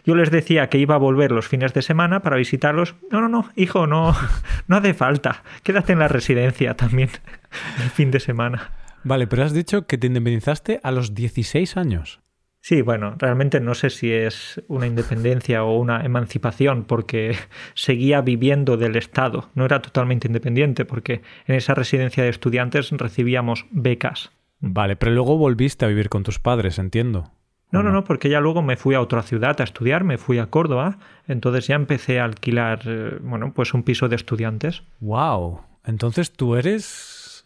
yo 0.05 0.15
les 0.15 0.31
decía 0.31 0.69
que 0.69 0.79
iba 0.79 0.95
a 0.95 0.99
volver 0.99 1.33
los 1.33 1.49
fines 1.49 1.73
de 1.73 1.81
semana 1.81 2.21
para 2.21 2.37
visitarlos. 2.37 2.95
No, 3.11 3.23
no, 3.23 3.29
no, 3.29 3.51
hijo, 3.57 3.87
no, 3.87 4.15
no 4.69 4.77
hace 4.77 4.93
falta. 4.93 5.43
Quédate 5.63 5.95
en 5.95 5.99
la 5.99 6.09
residencia 6.09 6.75
también 6.75 7.09
el 7.83 7.91
fin 7.91 8.11
de 8.11 8.21
semana. 8.21 8.71
Vale, 9.03 9.27
pero 9.27 9.45
has 9.45 9.53
dicho 9.53 9.87
que 9.87 9.99
te 9.99 10.07
independizaste 10.07 10.81
a 10.83 10.91
los 10.91 11.15
16 11.15 11.77
años. 11.77 12.21
Sí, 12.65 12.81
bueno, 12.81 13.15
realmente 13.19 13.61
no 13.61 13.75
sé 13.75 13.91
si 13.91 14.11
es 14.11 14.59
una 14.69 14.87
independencia 14.87 15.65
o 15.65 15.77
una 15.77 16.03
emancipación, 16.03 16.85
porque 16.85 17.37
seguía 17.75 18.23
viviendo 18.23 18.79
del 18.79 18.97
Estado, 18.97 19.51
no 19.55 19.67
era 19.67 19.83
totalmente 19.83 20.29
independiente, 20.29 20.87
porque 20.87 21.21
en 21.47 21.57
esa 21.57 21.75
residencia 21.75 22.25
de 22.25 22.31
estudiantes 22.31 22.91
recibíamos 22.93 23.67
becas. 23.71 24.33
Vale, 24.61 24.97
pero 24.97 25.13
luego 25.13 25.37
volviste 25.37 25.85
a 25.85 25.89
vivir 25.89 26.09
con 26.09 26.23
tus 26.23 26.39
padres, 26.39 26.79
entiendo. 26.79 27.33
No, 27.71 27.83
no, 27.83 27.93
no, 27.93 28.03
porque 28.03 28.31
ya 28.31 28.41
luego 28.41 28.63
me 28.63 28.79
fui 28.79 28.95
a 28.95 29.03
otra 29.03 29.21
ciudad 29.21 29.61
a 29.61 29.65
estudiar, 29.65 30.03
me 30.03 30.17
fui 30.17 30.39
a 30.39 30.47
Córdoba, 30.47 30.97
entonces 31.29 31.67
ya 31.67 31.75
empecé 31.75 32.19
a 32.19 32.25
alquilar, 32.25 32.81
eh, 32.87 33.19
bueno, 33.21 33.53
pues 33.53 33.75
un 33.75 33.83
piso 33.83 34.09
de 34.09 34.17
estudiantes. 34.17 34.85
Wow, 35.01 35.61
entonces 35.85 36.33
tú 36.33 36.57
eres 36.57 37.45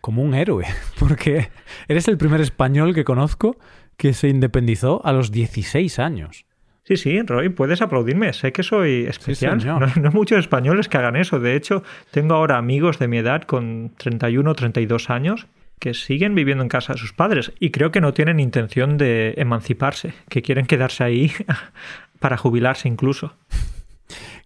como 0.00 0.22
un 0.22 0.34
héroe, 0.34 0.64
porque 1.00 1.48
eres 1.88 2.06
el 2.06 2.18
primer 2.18 2.40
español 2.40 2.94
que 2.94 3.02
conozco 3.02 3.56
que 4.00 4.14
se 4.14 4.28
independizó 4.28 5.02
a 5.04 5.12
los 5.12 5.30
16 5.30 5.98
años. 5.98 6.46
Sí, 6.84 6.96
sí, 6.96 7.20
Roy, 7.20 7.50
puedes 7.50 7.82
aplaudirme. 7.82 8.32
Sé 8.32 8.50
que 8.50 8.62
soy 8.62 9.04
especial. 9.04 9.62
no, 9.62 9.78
no, 9.78 9.86
hay 9.86 10.10
muchos 10.14 10.38
españoles 10.38 10.88
que 10.88 10.96
hagan 10.96 11.16
eso. 11.16 11.38
De 11.38 11.54
hecho, 11.54 11.82
tengo 12.10 12.32
ahora 12.34 12.56
amigos 12.56 12.98
de 12.98 13.08
mi 13.08 13.18
edad 13.18 13.42
con 13.42 13.92
31 13.98 14.50
o 14.50 14.54
32 14.54 15.10
años 15.10 15.48
que 15.78 15.92
siguen 15.92 16.34
viviendo 16.34 16.62
en 16.62 16.70
casa 16.70 16.94
de 16.94 16.98
sus 16.98 17.12
padres 17.12 17.52
y 17.60 17.72
creo 17.72 17.92
que 17.92 18.00
no 18.00 18.14
tienen 18.14 18.40
intención 18.40 18.96
de 18.96 19.34
emanciparse, 19.36 20.14
que 20.30 20.40
quieren 20.40 20.64
quedarse 20.64 21.04
ahí 21.04 21.30
para 22.20 22.38
jubilarse 22.38 22.88
incluso. 22.88 23.36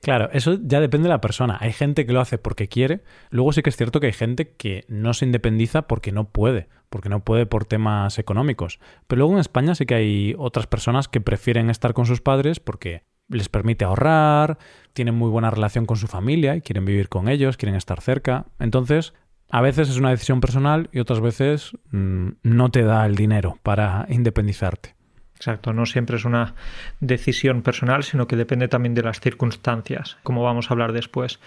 Claro, 0.05 0.29
eso 0.35 0.59
ya 0.63 0.81
depende 0.81 1.09
de 1.09 1.15
la 1.15 1.23
persona. 1.23 1.57
Hay 1.63 1.73
gente 1.73 2.05
que 2.05 2.13
lo 2.13 2.21
hace 2.21 2.37
porque 2.37 2.69
quiere, 2.69 3.01
luego 3.31 3.55
sí 3.55 3.63
que 3.63 3.71
es 3.71 3.77
cierto 3.77 4.01
que 4.01 4.09
hay 4.09 4.13
gente 4.13 4.51
que 4.51 4.85
no 4.87 5.15
se 5.15 5.25
independiza 5.25 5.89
porque 5.89 6.13
no 6.13 6.29
puede, 6.29 6.69
porque 6.91 7.09
no 7.09 7.25
puede 7.25 7.47
por 7.47 7.65
temas 7.65 8.19
económicos. 8.19 8.81
Pero 9.07 9.21
luego 9.21 9.33
en 9.33 9.39
España 9.39 9.75
sí 9.75 9.87
que 9.87 9.95
hay 9.95 10.35
otras 10.37 10.67
personas 10.67 11.09
que 11.09 11.23
prefieren 11.23 11.71
estar 11.71 11.95
con 11.95 12.05
sus 12.05 12.21
padres 12.21 12.61
porque 12.61 13.05
les 13.31 13.49
permite 13.49 13.87
ahorrar, 13.87 14.59
tienen 14.93 15.15
muy 15.15 15.31
buena 15.31 15.51
relación 15.51 15.87
con 15.87 15.97
su 15.97 16.07
familia 16.07 16.55
y 16.55 16.61
quieren 16.61 16.85
vivir 16.85 17.09
con 17.09 17.27
ellos, 17.27 17.57
quieren 17.57 17.75
estar 17.75 18.03
cerca. 18.03 18.45
Entonces, 18.59 19.15
a 19.49 19.63
veces 19.63 19.89
es 19.89 19.97
una 19.97 20.11
decisión 20.11 20.43
personal 20.43 20.91
y 20.93 20.99
otras 20.99 21.21
veces 21.21 21.79
mm, 21.93 22.29
no 22.43 22.71
te 22.71 22.83
da 22.83 23.07
el 23.07 23.15
dinero 23.15 23.59
para 23.63 24.05
independizarte. 24.11 24.94
Exacto, 25.45 25.75
no 25.75 25.85
siempre 25.85 26.17
es 26.17 26.25
una 26.25 26.55
decisión 27.01 27.61
personal, 27.61 28.03
sino 28.03 28.27
que 28.27 28.35
depende 28.35 28.67
también 28.67 28.95
de 28.95 29.03
las 29.03 29.21
circunstancias, 29.21 30.17
como 30.23 30.43
vamos 30.43 30.71
a 30.71 30.73
hablar 30.73 30.95
después. 30.95 31.39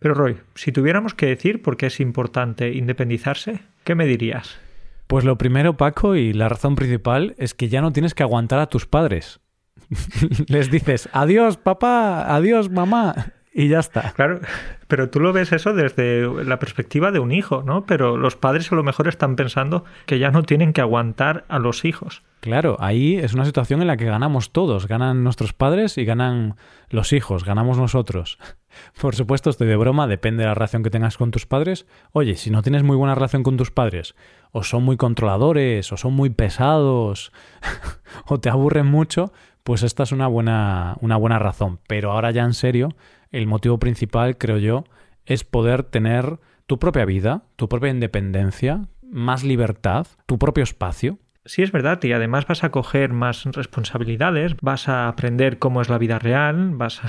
Pero 0.00 0.12
Roy, 0.12 0.36
si 0.54 0.70
tuviéramos 0.70 1.14
que 1.14 1.24
decir 1.24 1.62
por 1.62 1.78
qué 1.78 1.86
es 1.86 1.98
importante 1.98 2.74
independizarse, 2.74 3.60
¿qué 3.84 3.94
me 3.94 4.04
dirías? 4.04 4.58
Pues 5.06 5.24
lo 5.24 5.38
primero, 5.38 5.78
Paco, 5.78 6.14
y 6.14 6.34
la 6.34 6.50
razón 6.50 6.76
principal 6.76 7.34
es 7.38 7.54
que 7.54 7.70
ya 7.70 7.80
no 7.80 7.90
tienes 7.90 8.14
que 8.14 8.22
aguantar 8.22 8.58
a 8.58 8.66
tus 8.66 8.84
padres. 8.84 9.40
Les 10.48 10.70
dices, 10.70 11.08
adiós 11.14 11.56
papá, 11.56 12.36
adiós 12.36 12.68
mamá, 12.68 13.32
y 13.58 13.66
ya 13.66 13.80
está. 13.80 14.12
Claro, 14.12 14.38
pero 14.86 15.10
tú 15.10 15.18
lo 15.18 15.32
ves 15.32 15.50
eso 15.50 15.72
desde 15.72 16.44
la 16.44 16.60
perspectiva 16.60 17.10
de 17.10 17.18
un 17.18 17.32
hijo, 17.32 17.64
¿no? 17.66 17.86
Pero 17.86 18.16
los 18.16 18.36
padres 18.36 18.70
a 18.70 18.76
lo 18.76 18.84
mejor 18.84 19.08
están 19.08 19.34
pensando 19.34 19.84
que 20.06 20.20
ya 20.20 20.30
no 20.30 20.44
tienen 20.44 20.72
que 20.72 20.80
aguantar 20.80 21.44
a 21.48 21.58
los 21.58 21.84
hijos. 21.84 22.22
Claro, 22.38 22.76
ahí 22.78 23.16
es 23.16 23.34
una 23.34 23.44
situación 23.44 23.80
en 23.80 23.88
la 23.88 23.96
que 23.96 24.04
ganamos 24.04 24.52
todos, 24.52 24.86
ganan 24.86 25.24
nuestros 25.24 25.54
padres 25.54 25.98
y 25.98 26.04
ganan 26.04 26.54
los 26.88 27.12
hijos, 27.12 27.44
ganamos 27.44 27.78
nosotros. 27.78 28.38
Por 29.00 29.16
supuesto, 29.16 29.50
estoy 29.50 29.66
de 29.66 29.74
broma, 29.74 30.06
depende 30.06 30.44
de 30.44 30.50
la 30.50 30.54
relación 30.54 30.84
que 30.84 30.90
tengas 30.90 31.16
con 31.16 31.32
tus 31.32 31.44
padres. 31.44 31.84
Oye, 32.12 32.36
si 32.36 32.50
no 32.52 32.62
tienes 32.62 32.84
muy 32.84 32.94
buena 32.94 33.16
relación 33.16 33.42
con 33.42 33.56
tus 33.56 33.72
padres, 33.72 34.14
o 34.52 34.62
son 34.62 34.84
muy 34.84 34.96
controladores, 34.96 35.90
o 35.90 35.96
son 35.96 36.12
muy 36.12 36.30
pesados, 36.30 37.32
o 38.26 38.38
te 38.38 38.50
aburren 38.50 38.86
mucho, 38.86 39.32
pues 39.64 39.82
esta 39.82 40.04
es 40.04 40.12
una 40.12 40.28
buena, 40.28 40.96
una 41.00 41.16
buena 41.16 41.40
razón. 41.40 41.80
Pero 41.88 42.12
ahora 42.12 42.30
ya 42.30 42.44
en 42.44 42.54
serio, 42.54 42.90
el 43.30 43.46
motivo 43.46 43.78
principal, 43.78 44.38
creo 44.38 44.58
yo, 44.58 44.84
es 45.26 45.44
poder 45.44 45.82
tener 45.82 46.38
tu 46.66 46.78
propia 46.78 47.04
vida, 47.04 47.42
tu 47.56 47.68
propia 47.68 47.90
independencia, 47.90 48.82
más 49.02 49.44
libertad, 49.44 50.06
tu 50.26 50.38
propio 50.38 50.64
espacio. 50.64 51.18
Sí, 51.44 51.62
es 51.62 51.72
verdad, 51.72 51.98
y 52.02 52.12
además 52.12 52.46
vas 52.46 52.62
a 52.62 52.70
coger 52.70 53.14
más 53.14 53.44
responsabilidades, 53.46 54.54
vas 54.60 54.86
a 54.86 55.08
aprender 55.08 55.58
cómo 55.58 55.80
es 55.80 55.88
la 55.88 55.96
vida 55.96 56.18
real, 56.18 56.72
vas 56.74 57.00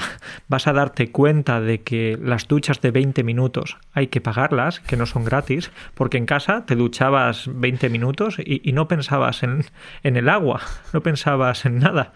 a, 0.65 0.73
darte 0.73 1.11
cuenta 1.11 1.59
de 1.59 1.81
que 1.81 2.17
las 2.21 2.47
duchas 2.47 2.79
de 2.79 2.91
20 2.91 3.21
minutos 3.25 3.77
hay 3.91 4.07
que 4.07 4.21
pagarlas, 4.21 4.79
que 4.79 4.95
no 4.95 5.05
son 5.05 5.25
gratis, 5.25 5.71
porque 5.93 6.17
en 6.17 6.25
casa 6.25 6.65
te 6.65 6.77
duchabas 6.77 7.49
20 7.53 7.89
minutos 7.89 8.37
y, 8.39 8.71
no 8.71 8.87
pensabas 8.87 9.43
en, 9.43 9.65
en 10.03 10.15
el 10.15 10.29
agua, 10.29 10.61
no 10.93 11.01
pensabas 11.03 11.65
en 11.65 11.79
nada 11.79 12.13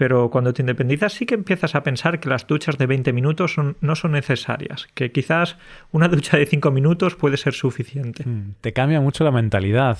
pero 0.00 0.30
cuando 0.30 0.54
te 0.54 0.62
independizas 0.62 1.12
sí 1.12 1.26
que 1.26 1.34
empiezas 1.34 1.74
a 1.74 1.82
pensar 1.82 2.20
que 2.20 2.30
las 2.30 2.46
duchas 2.46 2.78
de 2.78 2.86
20 2.86 3.12
minutos 3.12 3.56
no 3.82 3.94
son 3.94 4.12
necesarias, 4.12 4.88
que 4.94 5.12
quizás 5.12 5.58
una 5.92 6.08
ducha 6.08 6.38
de 6.38 6.46
5 6.46 6.70
minutos 6.70 7.16
puede 7.16 7.36
ser 7.36 7.52
suficiente. 7.52 8.24
Mm, 8.26 8.54
te 8.62 8.72
cambia 8.72 9.02
mucho 9.02 9.24
la 9.24 9.30
mentalidad, 9.30 9.98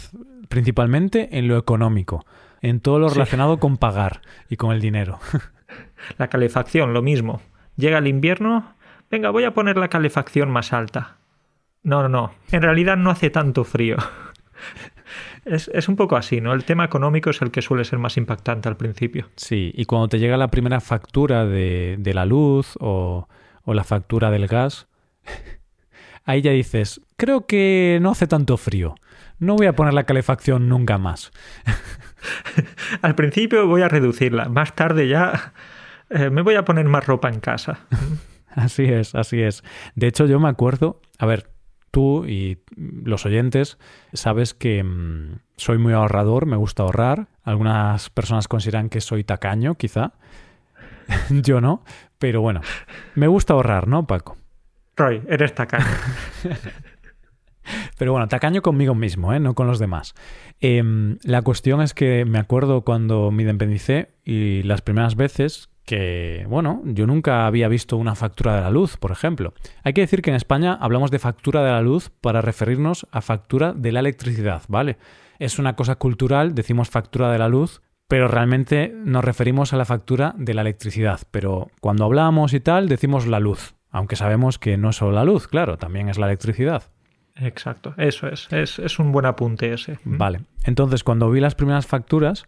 principalmente 0.48 1.36
en 1.36 1.48
lo 1.48 1.58
económico, 1.58 2.24
en 2.62 2.80
todo 2.80 2.98
lo 2.98 3.10
relacionado 3.10 3.58
con 3.58 3.76
pagar 3.76 4.22
y 4.48 4.56
con 4.56 4.72
el 4.72 4.80
dinero. 4.80 5.18
La 6.16 6.28
calefacción, 6.28 6.94
lo 6.94 7.02
mismo. 7.02 7.42
Llega 7.76 7.98
el 7.98 8.06
invierno, 8.06 8.72
venga, 9.10 9.28
voy 9.28 9.44
a 9.44 9.52
poner 9.52 9.76
la 9.76 9.88
calefacción 9.88 10.50
más 10.50 10.72
alta. 10.72 11.18
No, 11.82 12.00
no, 12.00 12.08
no, 12.08 12.32
en 12.50 12.62
realidad 12.62 12.96
no 12.96 13.10
hace 13.10 13.28
tanto 13.28 13.64
frío. 13.64 13.98
Es, 15.44 15.88
un 15.88 15.96
poco 15.96 16.16
así, 16.16 16.40
¿no? 16.40 16.52
El 16.52 16.64
tema 16.64 16.84
económico 16.84 17.30
es 17.30 17.40
el 17.42 17.50
que 17.50 17.62
suele 17.62 17.84
ser 17.84 17.98
más 17.98 18.16
impactante 18.16 18.68
al 18.68 18.76
principio. 18.76 19.28
Sí, 19.36 19.72
y 19.74 19.84
cuando 19.86 20.08
te 20.08 20.18
llega 20.18 20.36
la 20.36 20.48
primera 20.48 20.80
factura 20.80 21.46
de, 21.46 21.98
la 22.14 22.26
luz 22.26 22.76
o, 22.80 23.28
o 23.62 23.74
la 23.74 23.84
factura 23.84 24.30
del 24.30 24.46
gas, 24.46 24.86
ahí 26.24 26.42
ya 26.42 26.52
dices, 26.52 27.00
creo 27.16 27.46
que 27.46 27.98
no 28.02 28.10
hace 28.10 28.26
tanto 28.26 28.56
frío. 28.56 28.94
No 29.38 29.56
voy 29.56 29.66
a 29.66 29.74
poner 29.74 29.94
la 29.94 30.04
calefacción 30.04 30.68
nunca 30.68 30.98
más. 30.98 31.32
al 33.02 33.14
principio 33.14 33.66
voy 33.66 33.82
a 33.82 33.88
reducirla. 33.88 34.48
Más 34.48 34.74
tarde 34.74 35.08
ya 35.08 35.54
eh, 36.10 36.30
me 36.30 36.42
voy 36.42 36.56
a 36.56 36.64
poner 36.64 36.86
más 36.86 37.06
ropa 37.06 37.28
en 37.28 37.40
casa. 37.40 37.80
así 38.50 38.84
es, 38.84 39.14
así 39.14 39.40
es. 39.40 39.64
De 39.94 40.06
hecho, 40.06 40.26
yo 40.26 40.38
me 40.38 40.48
acuerdo, 40.48 41.00
a 41.18 41.26
ver, 41.26 41.50
tú 41.90 42.24
y 42.26 42.58
los 42.78 43.26
oyentes 43.26 43.78
sabes 44.12 44.54
que 44.54 44.82
mm, 44.82 45.40
soy 45.56 45.78
muy 45.78 45.92
ahorrador, 45.92 46.46
me 46.46 46.56
gusta 46.56 46.82
ahorrar. 46.82 47.28
Algunas 47.42 48.10
personas 48.10 48.48
consideran 48.48 48.88
que 48.88 49.00
soy 49.00 49.24
tacaño, 49.24 49.74
quizá. 49.76 50.12
Yo 51.30 51.60
no, 51.60 51.84
pero 52.18 52.40
bueno, 52.40 52.60
me 53.14 53.26
gusta 53.26 53.54
ahorrar, 53.54 53.88
¿no, 53.88 54.06
Paco? 54.06 54.36
Roy, 54.96 55.22
eres 55.28 55.54
tacaño. 55.54 55.86
Pero 57.98 58.12
bueno, 58.12 58.28
tacaño 58.28 58.62
conmigo 58.62 58.94
mismo, 58.94 59.32
¿eh? 59.32 59.40
no 59.40 59.54
con 59.54 59.66
los 59.66 59.78
demás. 59.78 60.14
Em, 60.60 61.18
la 61.22 61.42
cuestión 61.42 61.80
es 61.82 61.94
que 61.94 62.24
me 62.24 62.38
acuerdo 62.38 62.82
cuando 62.82 63.30
me 63.30 63.42
independicé 63.42 64.10
y 64.24 64.62
las 64.62 64.82
primeras 64.82 65.16
veces 65.16 65.69
que, 65.84 66.46
bueno, 66.48 66.82
yo 66.84 67.06
nunca 67.06 67.46
había 67.46 67.68
visto 67.68 67.96
una 67.96 68.14
factura 68.14 68.56
de 68.56 68.60
la 68.62 68.70
luz, 68.70 68.96
por 68.96 69.10
ejemplo. 69.10 69.54
Hay 69.82 69.92
que 69.92 70.02
decir 70.02 70.22
que 70.22 70.30
en 70.30 70.36
España 70.36 70.78
hablamos 70.80 71.10
de 71.10 71.18
factura 71.18 71.62
de 71.64 71.70
la 71.70 71.82
luz 71.82 72.10
para 72.20 72.40
referirnos 72.40 73.06
a 73.10 73.20
factura 73.20 73.72
de 73.72 73.92
la 73.92 74.00
electricidad, 74.00 74.62
¿vale? 74.68 74.98
Es 75.38 75.58
una 75.58 75.74
cosa 75.74 75.96
cultural, 75.96 76.54
decimos 76.54 76.90
factura 76.90 77.32
de 77.32 77.38
la 77.38 77.48
luz, 77.48 77.82
pero 78.08 78.28
realmente 78.28 78.92
nos 79.04 79.24
referimos 79.24 79.72
a 79.72 79.76
la 79.76 79.84
factura 79.84 80.34
de 80.36 80.54
la 80.54 80.62
electricidad. 80.62 81.20
Pero 81.30 81.70
cuando 81.80 82.04
hablamos 82.04 82.52
y 82.54 82.60
tal, 82.60 82.88
decimos 82.88 83.26
la 83.26 83.40
luz, 83.40 83.74
aunque 83.90 84.16
sabemos 84.16 84.58
que 84.58 84.76
no 84.76 84.90
es 84.90 84.96
solo 84.96 85.12
la 85.12 85.24
luz, 85.24 85.48
claro, 85.48 85.78
también 85.78 86.08
es 86.08 86.18
la 86.18 86.26
electricidad. 86.26 86.84
Exacto, 87.36 87.94
eso 87.96 88.26
es, 88.26 88.48
es, 88.50 88.78
es 88.78 88.98
un 88.98 89.12
buen 89.12 89.26
apunte 89.26 89.72
ese. 89.72 89.98
Vale, 90.04 90.40
entonces 90.64 91.04
cuando 91.04 91.30
vi 91.30 91.40
las 91.40 91.54
primeras 91.54 91.86
facturas, 91.86 92.46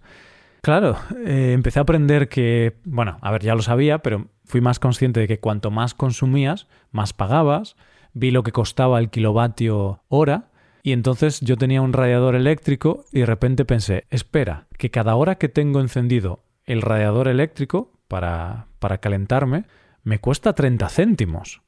Claro, 0.63 0.97
eh, 1.27 1.53
empecé 1.55 1.81
a 1.81 1.83
aprender 1.83 2.29
que, 2.29 2.77
bueno, 2.85 3.19
a 3.21 3.33
ver, 3.33 3.43
ya 3.43 3.57
lo 3.57 3.63
sabía, 3.63 3.99
pero 3.99 4.29
fui 4.45 4.61
más 4.61 4.79
consciente 4.79 5.19
de 5.19 5.27
que 5.27 5.41
cuanto 5.41 5.73
más 5.73 5.93
consumías, 5.93 6.69
más 6.93 7.13
pagabas. 7.13 7.75
Vi 8.13 8.31
lo 8.31 8.45
que 8.45 8.53
costaba 8.53 9.01
el 9.01 9.11
kilovatio 9.11 10.03
hora 10.07 10.53
y 10.85 10.93
entonces 10.93 11.41
yo 11.41 11.57
tenía 11.57 11.83
un 11.83 11.93
radiador 11.93 12.37
eléctrico 12.37 13.07
y 13.11 13.21
de 13.21 13.27
repente 13.27 13.65
pensé, 13.65 14.07
espera, 14.11 14.69
que 14.79 14.93
cada 14.93 15.17
hora 15.17 15.35
que 15.35 15.49
tengo 15.49 15.81
encendido 15.81 16.45
el 16.65 16.81
radiador 16.81 17.27
eléctrico 17.27 17.99
para, 18.07 18.69
para 18.79 18.99
calentarme, 18.99 19.65
me 20.05 20.21
cuesta 20.21 20.53
30 20.53 20.89
céntimos. 20.91 21.63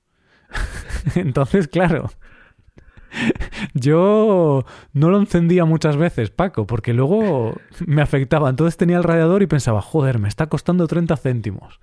entonces, 1.17 1.67
claro, 1.67 2.11
Yo 3.75 4.65
no 4.93 5.11
lo 5.11 5.19
encendía 5.19 5.65
muchas 5.65 5.97
veces, 5.97 6.31
Paco, 6.31 6.67
porque 6.67 6.93
luego 6.93 7.55
me 7.87 8.03
afectaba. 8.03 8.51
Entonces 8.51 8.77
tenía 8.77 8.97
el 8.97 9.05
radiador 9.05 9.43
y 9.43 9.47
pensaba, 9.47 9.81
joder, 9.83 10.19
me 10.19 10.29
está 10.29 10.47
costando 10.47 10.87
30 10.87 11.17
céntimos. 11.17 11.81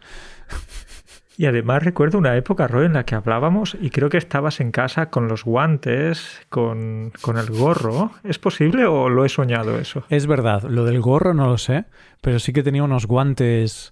Y 1.38 1.48
además 1.48 1.82
recuerdo 1.82 2.20
una 2.20 2.36
época, 2.36 2.68
Roy, 2.68 2.86
en 2.86 2.94
la 2.94 3.06
que 3.06 3.16
hablábamos 3.16 3.76
y 3.82 3.90
creo 3.90 4.10
que 4.10 4.18
estabas 4.18 4.60
en 4.60 4.70
casa 4.70 5.10
con 5.10 5.28
los 5.28 5.44
guantes, 5.44 6.40
con, 6.50 7.12
con, 7.22 7.38
el 7.40 7.50
gorro. 7.50 8.12
¿Es 8.24 8.38
posible 8.38 8.86
o 8.86 9.10
lo 9.10 9.26
he 9.26 9.30
soñado 9.30 9.80
eso? 9.80 10.04
Es 10.10 10.28
verdad, 10.28 10.64
lo 10.64 10.86
del 10.86 11.02
gorro 11.02 11.34
no 11.34 11.48
lo 11.48 11.58
sé, 11.58 11.86
pero 12.22 12.38
sí 12.38 12.54
que 12.54 12.62
tenía 12.62 12.84
unos 12.84 13.08
guantes 13.08 13.92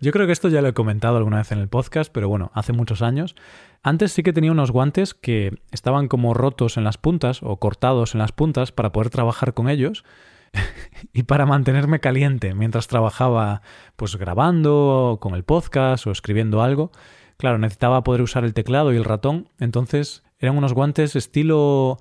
yo 0.00 0.12
creo 0.12 0.26
que 0.26 0.32
esto 0.32 0.48
ya 0.48 0.62
lo 0.62 0.68
he 0.68 0.74
comentado 0.74 1.16
alguna 1.16 1.38
vez 1.38 1.52
en 1.52 1.58
el 1.58 1.68
podcast, 1.68 2.12
pero 2.12 2.28
bueno, 2.28 2.50
hace 2.54 2.72
muchos 2.72 3.02
años. 3.02 3.34
Antes 3.82 4.12
sí 4.12 4.22
que 4.22 4.32
tenía 4.32 4.52
unos 4.52 4.70
guantes 4.70 5.14
que 5.14 5.58
estaban 5.70 6.08
como 6.08 6.34
rotos 6.34 6.76
en 6.76 6.84
las 6.84 6.98
puntas 6.98 7.42
o 7.42 7.56
cortados 7.58 8.14
en 8.14 8.20
las 8.20 8.32
puntas 8.32 8.72
para 8.72 8.92
poder 8.92 9.10
trabajar 9.10 9.54
con 9.54 9.68
ellos 9.68 10.04
y 11.12 11.24
para 11.24 11.46
mantenerme 11.46 12.00
caliente 12.00 12.54
mientras 12.54 12.88
trabajaba 12.88 13.62
pues 13.96 14.16
grabando 14.16 15.18
con 15.20 15.34
el 15.34 15.44
podcast 15.44 16.06
o 16.06 16.10
escribiendo 16.10 16.62
algo. 16.62 16.92
Claro, 17.36 17.58
necesitaba 17.58 18.04
poder 18.04 18.22
usar 18.22 18.44
el 18.44 18.54
teclado 18.54 18.92
y 18.92 18.96
el 18.96 19.04
ratón, 19.04 19.48
entonces 19.58 20.22
eran 20.38 20.56
unos 20.56 20.72
guantes 20.72 21.16
estilo 21.16 21.98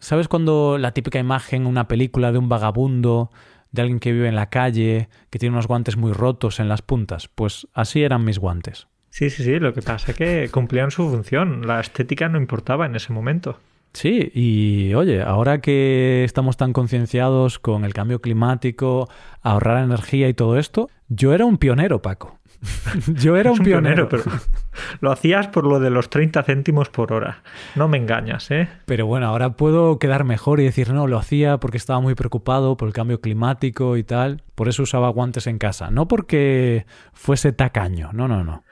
¿Sabes 0.00 0.28
cuando 0.28 0.78
la 0.78 0.92
típica 0.92 1.18
imagen, 1.18 1.66
una 1.66 1.88
película 1.88 2.30
de 2.30 2.38
un 2.38 2.48
vagabundo 2.48 3.30
de 3.72 3.82
alguien 3.82 4.00
que 4.00 4.12
vive 4.12 4.28
en 4.28 4.36
la 4.36 4.50
calle, 4.50 5.08
que 5.30 5.38
tiene 5.38 5.54
unos 5.54 5.66
guantes 5.66 5.96
muy 5.96 6.12
rotos 6.12 6.60
en 6.60 6.68
las 6.68 6.82
puntas. 6.82 7.28
Pues 7.28 7.66
así 7.74 8.02
eran 8.02 8.24
mis 8.24 8.38
guantes. 8.38 8.88
Sí, 9.10 9.30
sí, 9.30 9.42
sí, 9.42 9.58
lo 9.58 9.72
que 9.72 9.82
pasa 9.82 10.12
es 10.12 10.16
que 10.16 10.48
cumplían 10.50 10.90
su 10.90 11.08
función, 11.08 11.66
la 11.66 11.80
estética 11.80 12.28
no 12.28 12.38
importaba 12.38 12.86
en 12.86 12.94
ese 12.94 13.12
momento. 13.12 13.58
Sí, 13.92 14.30
y 14.34 14.94
oye, 14.94 15.22
ahora 15.22 15.60
que 15.60 16.22
estamos 16.24 16.56
tan 16.56 16.72
concienciados 16.72 17.58
con 17.58 17.84
el 17.84 17.94
cambio 17.94 18.20
climático, 18.20 19.08
ahorrar 19.40 19.82
energía 19.82 20.28
y 20.28 20.34
todo 20.34 20.58
esto, 20.58 20.88
yo 21.08 21.32
era 21.32 21.46
un 21.46 21.58
pionero, 21.58 22.02
Paco. 22.02 22.37
Yo 23.14 23.36
era 23.36 23.52
un, 23.52 23.58
pionero. 23.58 24.08
pero 24.08 24.24
lo 25.00 25.12
hacías 25.12 25.48
por 25.48 25.64
lo 25.64 25.80
de 25.80 25.90
los 25.90 26.10
30 26.10 26.42
céntimos 26.42 26.88
por 26.88 27.12
hora. 27.12 27.42
No 27.76 27.88
me 27.88 27.98
engañas, 27.98 28.50
¿eh? 28.50 28.68
Pero 28.86 29.06
bueno, 29.06 29.26
ahora 29.26 29.50
puedo 29.50 29.98
quedar 29.98 30.24
mejor 30.24 30.60
y 30.60 30.64
decir, 30.64 30.92
no, 30.92 31.06
lo 31.06 31.18
hacía 31.18 31.58
porque 31.58 31.76
estaba 31.76 32.00
muy 32.00 32.14
preocupado 32.14 32.76
por 32.76 32.88
el 32.88 32.94
cambio 32.94 33.20
climático 33.20 33.96
y 33.96 34.04
tal. 34.04 34.42
Por 34.54 34.68
eso 34.68 34.82
usaba 34.82 35.08
guantes 35.10 35.46
en 35.46 35.58
casa. 35.58 35.90
No 35.90 36.08
porque 36.08 36.86
fuese 37.12 37.52
tacaño. 37.52 38.10
No, 38.12 38.28
no, 38.28 38.44
no. 38.44 38.64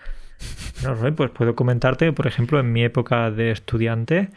No, 0.83 1.15
pues 1.15 1.31
puedo 1.31 1.55
comentarte, 1.55 2.13
por 2.13 2.27
ejemplo, 2.27 2.61
en 2.61 2.73
mi 2.73 2.85
época 2.85 3.31
de 3.31 3.51
estudiante, 3.53 4.31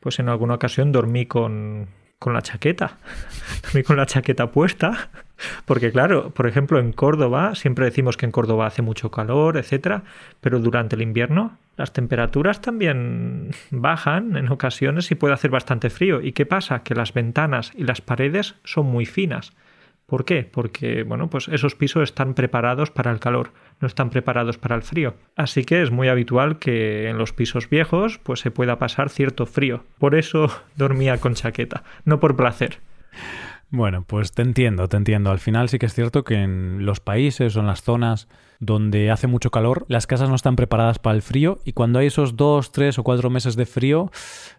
pues 0.00 0.18
en 0.18 0.28
alguna 0.28 0.54
ocasión 0.54 0.92
dormí 0.92 1.24
con, 1.24 1.88
con 2.26 2.34
la 2.34 2.42
chaqueta. 2.42 2.98
dormí 3.62 3.84
con 3.84 3.96
la 3.96 4.04
chaqueta 4.04 4.50
puesta. 4.50 5.10
Porque 5.64 5.92
claro, 5.92 6.30
por 6.30 6.48
ejemplo, 6.48 6.80
en 6.80 6.92
Córdoba, 6.92 7.54
siempre 7.54 7.84
decimos 7.84 8.16
que 8.16 8.26
en 8.26 8.32
Córdoba 8.32 8.66
hace 8.66 8.82
mucho 8.82 9.12
calor, 9.12 9.56
etcétera, 9.56 10.02
pero 10.40 10.58
durante 10.58 10.96
el 10.96 11.02
invierno 11.02 11.56
las 11.76 11.92
temperaturas 11.92 12.60
también 12.60 13.52
bajan 13.70 14.36
en 14.36 14.48
ocasiones 14.48 15.08
y 15.12 15.14
puede 15.14 15.34
hacer 15.34 15.52
bastante 15.52 15.88
frío. 15.88 16.20
¿Y 16.20 16.32
qué 16.32 16.46
pasa? 16.46 16.82
Que 16.82 16.96
las 16.96 17.14
ventanas 17.14 17.70
y 17.76 17.84
las 17.84 18.00
paredes 18.00 18.56
son 18.64 18.86
muy 18.86 19.06
finas. 19.06 19.52
¿Por 20.06 20.24
qué? 20.24 20.44
Porque, 20.44 21.02
bueno, 21.02 21.28
pues 21.28 21.48
esos 21.48 21.74
pisos 21.74 22.04
están 22.04 22.34
preparados 22.34 22.92
para 22.92 23.10
el 23.10 23.18
calor, 23.18 23.50
no 23.80 23.88
están 23.88 24.10
preparados 24.10 24.56
para 24.56 24.76
el 24.76 24.82
frío. 24.82 25.14
Así 25.34 25.64
que 25.64 25.82
es 25.82 25.90
muy 25.90 26.08
habitual 26.08 26.60
que 26.60 27.08
en 27.08 27.18
los 27.18 27.32
pisos 27.32 27.68
viejos 27.68 28.18
pues 28.18 28.38
se 28.38 28.52
pueda 28.52 28.78
pasar 28.78 29.10
cierto 29.10 29.46
frío. 29.46 29.84
Por 29.98 30.14
eso 30.14 30.48
dormía 30.76 31.18
con 31.18 31.34
chaqueta, 31.34 31.82
no 32.04 32.20
por 32.20 32.36
placer. 32.36 32.78
Bueno, 33.70 34.04
pues 34.06 34.32
te 34.32 34.42
entiendo, 34.42 34.88
te 34.88 34.96
entiendo. 34.96 35.30
Al 35.30 35.40
final 35.40 35.68
sí 35.68 35.78
que 35.78 35.86
es 35.86 35.94
cierto 35.94 36.22
que 36.22 36.42
en 36.42 36.86
los 36.86 37.00
países 37.00 37.56
o 37.56 37.60
en 37.60 37.66
las 37.66 37.82
zonas 37.82 38.28
donde 38.60 39.10
hace 39.10 39.26
mucho 39.26 39.50
calor, 39.50 39.84
las 39.88 40.06
casas 40.06 40.28
no 40.28 40.34
están 40.34 40.56
preparadas 40.56 40.98
para 40.98 41.16
el 41.16 41.22
frío 41.22 41.58
y 41.64 41.72
cuando 41.72 41.98
hay 41.98 42.06
esos 42.06 42.36
dos, 42.36 42.72
tres 42.72 42.98
o 42.98 43.02
cuatro 43.02 43.28
meses 43.28 43.56
de 43.56 43.66
frío, 43.66 44.10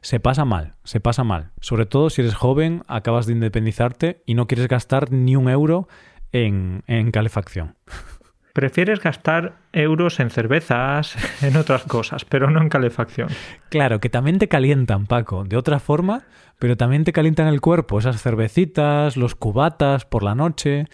se 0.01 0.19
pasa 0.19 0.45
mal, 0.45 0.75
se 0.83 0.99
pasa 0.99 1.23
mal. 1.23 1.51
Sobre 1.61 1.85
todo 1.85 2.09
si 2.09 2.21
eres 2.21 2.35
joven, 2.35 2.83
acabas 2.87 3.25
de 3.25 3.33
independizarte 3.33 4.23
y 4.25 4.35
no 4.35 4.45
quieres 4.45 4.67
gastar 4.67 5.11
ni 5.11 5.35
un 5.35 5.49
euro 5.49 5.87
en, 6.31 6.83
en 6.87 7.11
calefacción. 7.11 7.75
Prefieres 8.57 8.99
gastar 9.01 9.53
euros 9.71 10.19
en 10.19 10.31
cervezas, 10.31 11.15
en 11.43 11.57
otras 11.57 11.83
cosas, 11.83 12.25
pero 12.25 12.49
no 12.49 12.59
en 12.59 12.69
calefacción. 12.69 13.29
Claro, 13.69 13.99
que 13.99 14.09
también 14.09 14.39
te 14.39 14.47
calientan, 14.47 15.05
Paco, 15.05 15.43
de 15.43 15.57
otra 15.57 15.77
forma, 15.77 16.23
pero 16.57 16.75
también 16.75 17.03
te 17.03 17.13
calientan 17.13 17.49
el 17.49 17.61
cuerpo, 17.61 17.99
esas 17.99 18.19
cervecitas, 18.19 19.15
los 19.15 19.35
cubatas 19.35 20.05
por 20.05 20.23
la 20.23 20.33
noche. 20.33 20.85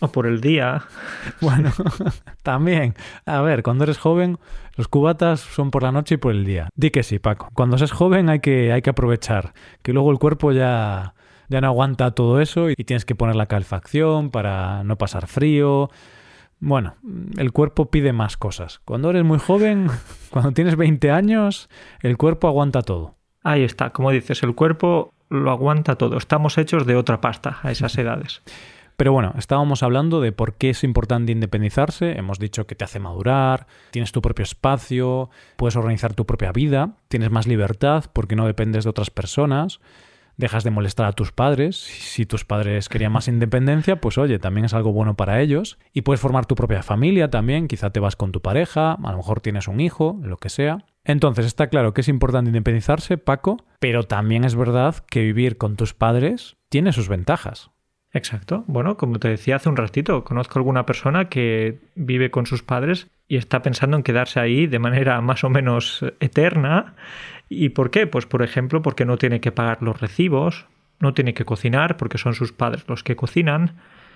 O 0.00 0.08
por 0.08 0.26
el 0.26 0.42
día. 0.42 0.82
Bueno, 1.40 1.72
también. 2.42 2.94
A 3.24 3.40
ver, 3.40 3.62
cuando 3.62 3.84
eres 3.84 3.96
joven, 3.96 4.38
los 4.76 4.86
cubatas 4.86 5.40
son 5.40 5.70
por 5.70 5.82
la 5.82 5.92
noche 5.92 6.16
y 6.16 6.18
por 6.18 6.32
el 6.32 6.44
día. 6.44 6.68
Di 6.74 6.90
que 6.90 7.04
sí, 7.04 7.18
Paco. 7.18 7.48
Cuando 7.54 7.78
seas 7.78 7.92
joven 7.92 8.28
hay 8.28 8.40
que, 8.40 8.70
hay 8.70 8.82
que 8.82 8.90
aprovechar, 8.90 9.54
que 9.80 9.94
luego 9.94 10.10
el 10.10 10.18
cuerpo 10.18 10.52
ya, 10.52 11.14
ya 11.48 11.62
no 11.62 11.68
aguanta 11.68 12.10
todo 12.10 12.38
eso 12.38 12.68
y 12.68 12.74
tienes 12.84 13.06
que 13.06 13.14
poner 13.14 13.34
la 13.34 13.46
calefacción 13.46 14.30
para 14.30 14.84
no 14.84 14.98
pasar 14.98 15.26
frío 15.26 15.88
bueno, 16.60 16.94
el 17.38 17.52
cuerpo 17.52 17.90
pide 17.90 18.12
más 18.12 18.36
cosas. 18.36 18.80
Cuando 18.84 19.10
eres 19.10 19.24
muy 19.24 19.38
joven, 19.38 19.88
cuando 20.30 20.52
tienes 20.52 20.76
20 20.76 21.10
años, 21.10 21.68
el 22.02 22.16
cuerpo 22.16 22.48
aguanta 22.48 22.82
todo. 22.82 23.16
Ahí 23.42 23.64
está, 23.64 23.90
como 23.90 24.10
dices, 24.10 24.42
el 24.42 24.54
cuerpo 24.54 25.14
lo 25.30 25.50
aguanta 25.50 25.96
todo. 25.96 26.18
Estamos 26.18 26.58
hechos 26.58 26.86
de 26.86 26.96
otra 26.96 27.20
pasta 27.20 27.58
a 27.62 27.70
esas 27.70 27.96
edades. 27.96 28.42
Pero 28.96 29.14
bueno, 29.14 29.32
estábamos 29.38 29.82
hablando 29.82 30.20
de 30.20 30.32
por 30.32 30.56
qué 30.56 30.70
es 30.70 30.84
importante 30.84 31.32
independizarse. 31.32 32.18
Hemos 32.18 32.38
dicho 32.38 32.66
que 32.66 32.74
te 32.74 32.84
hace 32.84 32.98
madurar, 32.98 33.66
tienes 33.92 34.12
tu 34.12 34.20
propio 34.20 34.42
espacio, 34.42 35.30
puedes 35.56 35.76
organizar 35.76 36.12
tu 36.12 36.26
propia 36.26 36.52
vida, 36.52 36.96
tienes 37.08 37.30
más 37.30 37.46
libertad 37.46 38.04
porque 38.12 38.36
no 38.36 38.46
dependes 38.46 38.84
de 38.84 38.90
otras 38.90 39.08
personas 39.08 39.80
dejas 40.40 40.64
de 40.64 40.70
molestar 40.70 41.06
a 41.06 41.12
tus 41.12 41.30
padres. 41.30 41.76
Si 41.76 42.26
tus 42.26 42.44
padres 42.44 42.88
querían 42.88 43.12
más 43.12 43.28
independencia, 43.28 44.00
pues 44.00 44.18
oye, 44.18 44.40
también 44.40 44.64
es 44.64 44.74
algo 44.74 44.92
bueno 44.92 45.14
para 45.14 45.40
ellos. 45.40 45.78
Y 45.92 46.02
puedes 46.02 46.20
formar 46.20 46.46
tu 46.46 46.56
propia 46.56 46.82
familia 46.82 47.30
también, 47.30 47.68
quizá 47.68 47.90
te 47.90 48.00
vas 48.00 48.16
con 48.16 48.32
tu 48.32 48.42
pareja, 48.42 48.92
a 48.92 49.10
lo 49.12 49.18
mejor 49.18 49.40
tienes 49.40 49.68
un 49.68 49.80
hijo, 49.80 50.18
lo 50.22 50.38
que 50.38 50.48
sea. 50.48 50.84
Entonces 51.04 51.46
está 51.46 51.68
claro 51.68 51.94
que 51.94 52.00
es 52.00 52.08
importante 52.08 52.48
independizarse, 52.50 53.16
Paco, 53.18 53.58
pero 53.78 54.04
también 54.04 54.44
es 54.44 54.54
verdad 54.54 54.96
que 55.08 55.20
vivir 55.22 55.56
con 55.56 55.76
tus 55.76 55.94
padres 55.94 56.56
tiene 56.68 56.92
sus 56.92 57.08
ventajas. 57.08 57.70
Exacto. 58.12 58.64
Bueno, 58.66 58.96
como 58.96 59.18
te 59.18 59.28
decía 59.28 59.56
hace 59.56 59.68
un 59.68 59.76
ratito, 59.76 60.24
conozco 60.24 60.58
alguna 60.58 60.84
persona 60.84 61.28
que 61.28 61.78
vive 61.94 62.30
con 62.30 62.46
sus 62.46 62.62
padres 62.62 63.08
y 63.28 63.36
está 63.36 63.62
pensando 63.62 63.96
en 63.96 64.02
quedarse 64.02 64.40
ahí 64.40 64.66
de 64.66 64.80
manera 64.80 65.20
más 65.20 65.44
o 65.44 65.50
menos 65.50 66.04
eterna 66.18 66.96
¿Y 67.52 67.70
por 67.70 67.90
qué? 67.90 68.06
Pues 68.06 68.26
por 68.26 68.42
ejemplo 68.42 68.80
porque 68.80 69.04
no 69.04 69.18
tiene 69.18 69.40
que 69.40 69.50
pagar 69.50 69.82
los 69.82 70.00
recibos, 70.00 70.66
no 71.00 71.12
tiene 71.14 71.34
que 71.34 71.44
cocinar 71.44 71.96
porque 71.96 72.16
son 72.16 72.34
sus 72.34 72.52
padres 72.52 72.84
los 72.86 73.02
que 73.02 73.16
cocinan, 73.16 73.74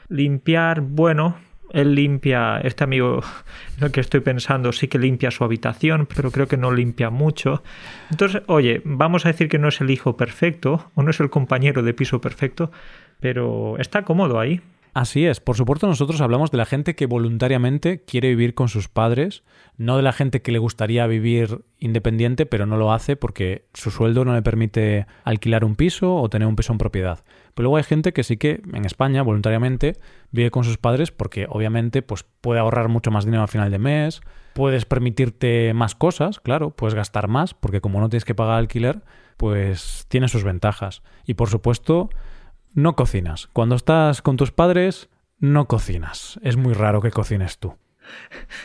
limpiar, 0.09 0.81
bueno, 0.81 1.37
él 1.73 1.97
limpia, 1.97 2.61
este 2.61 2.85
amigo 2.85 3.23
en 3.79 3.85
el 3.85 3.91
que 3.91 4.01
estoy 4.01 4.21
pensando 4.21 4.71
sí 4.73 4.87
que 4.87 5.01
limpia 5.01 5.33
su 5.33 5.43
habitación, 5.43 6.07
pero 6.15 6.31
creo 6.31 6.47
que 6.47 6.57
no 6.57 6.71
limpia 6.71 7.11
mucho. 7.11 7.65
Entonces, 8.09 8.43
oye, 8.47 8.81
vamos 8.85 9.27
a 9.27 9.31
decir 9.31 9.49
que 9.49 9.59
no 9.59 9.67
es 9.67 9.81
el 9.81 9.91
hijo 9.91 10.17
perfecto 10.17 10.93
o 10.95 11.03
no 11.03 11.11
es 11.11 11.19
el 11.19 11.29
compañero 11.29 11.83
de 11.83 11.93
piso 11.93 12.21
perfecto, 12.21 12.71
pero 13.19 13.77
está 13.79 14.03
cómodo 14.03 14.39
ahí. 14.39 14.61
Así 14.95 15.27
es, 15.27 15.41
por 15.41 15.57
supuesto 15.57 15.89
nosotros 15.89 16.21
hablamos 16.21 16.53
de 16.53 16.59
la 16.59 16.67
gente 16.67 16.95
que 16.95 17.07
voluntariamente 17.07 18.05
quiere 18.05 18.29
vivir 18.29 18.55
con 18.55 18.69
sus 18.69 18.87
padres, 18.87 19.43
no 19.77 19.97
de 19.97 20.05
la 20.05 20.13
gente 20.13 20.41
que 20.41 20.53
le 20.53 20.61
gustaría 20.61 21.05
vivir 21.09 21.65
independiente 21.81 22.47
pero 22.47 22.65
no 22.65 22.77
lo 22.77 22.93
hace 22.93 23.17
porque 23.17 23.67
su 23.75 23.91
sueldo 23.91 24.25
no 24.25 24.35
le 24.35 24.43
permite 24.43 25.09
alquilar 25.25 25.65
un 25.65 25.75
piso 25.75 26.15
o 26.15 26.29
tener 26.31 26.47
un 26.47 26.55
piso 26.55 26.73
en 26.73 26.79
propiedad. 26.79 27.25
Pero 27.55 27.65
luego 27.65 27.79
hay 27.79 27.83
gente 27.83 28.13
que 28.13 28.23
sí 28.23 28.37
que 28.37 28.63
en 28.73 28.85
España 28.85 29.23
voluntariamente 29.23 29.99
vive 30.31 30.53
con 30.53 30.63
sus 30.63 30.79
padres 30.79 31.11
porque 31.11 31.49
obviamente 31.51 32.03
pues 32.03 32.25
puede 32.41 32.61
ahorrar 32.61 32.89
mucho 32.89 33.11
más 33.11 33.25
dinero 33.25 33.43
al 33.43 33.49
final 33.49 33.73
de 33.73 33.81
mes, 33.81 34.21
puedes 34.53 34.85
permitirte 34.85 35.75
más 35.75 35.97
cosas, 35.97 36.39
claro, 36.39 36.71
puedes 36.71 36.95
gastar 36.95 37.27
más 37.27 37.53
porque 37.53 37.81
como 37.81 37.99
no 37.99 38.09
tienes 38.09 38.25
que 38.25 38.37
pagar 38.37 38.59
alquiler, 38.59 39.03
pues 39.39 40.07
tiene 40.09 40.29
sus 40.29 40.45
ventajas. 40.45 41.03
Y 41.27 41.35
por 41.35 41.49
supuesto 41.49 42.11
no 42.75 42.97
cocinas. 42.97 43.49
Cuando 43.53 43.77
estás 43.77 44.23
con 44.23 44.37
tus 44.37 44.53
padres, 44.53 45.09
no 45.39 45.67
cocinas. 45.67 46.39
Es 46.43 46.57
muy 46.57 46.75
raro 46.75 47.01
que 47.01 47.11
cocines 47.11 47.59
tú. 47.59 47.75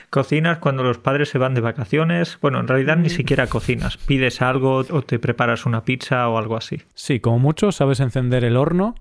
Cocinas 0.10 0.58
cuando 0.58 0.84
los 0.84 0.98
padres 0.98 1.30
se 1.30 1.38
van 1.38 1.54
de 1.54 1.62
vacaciones. 1.62 2.38
Bueno, 2.41 2.60
en 2.60 2.67
realidad 2.67 2.98
ni 2.98 3.08
mm. 3.08 3.12
siquiera 3.12 3.48
cocinas. 3.48 3.98
Pides 3.98 4.41
algo 4.41 4.84
o 4.89 5.02
te 5.02 5.19
preparas 5.19 5.65
una 5.65 5.84
pizza 5.84 6.28
o 6.28 6.38
algo 6.38 6.58
así. 6.58 6.82
Sí, 6.93 7.19
como 7.19 7.39
mucho 7.39 7.72
sabes 7.72 8.00
encender 8.00 8.43
el 8.43 8.58
horno, 8.58 8.95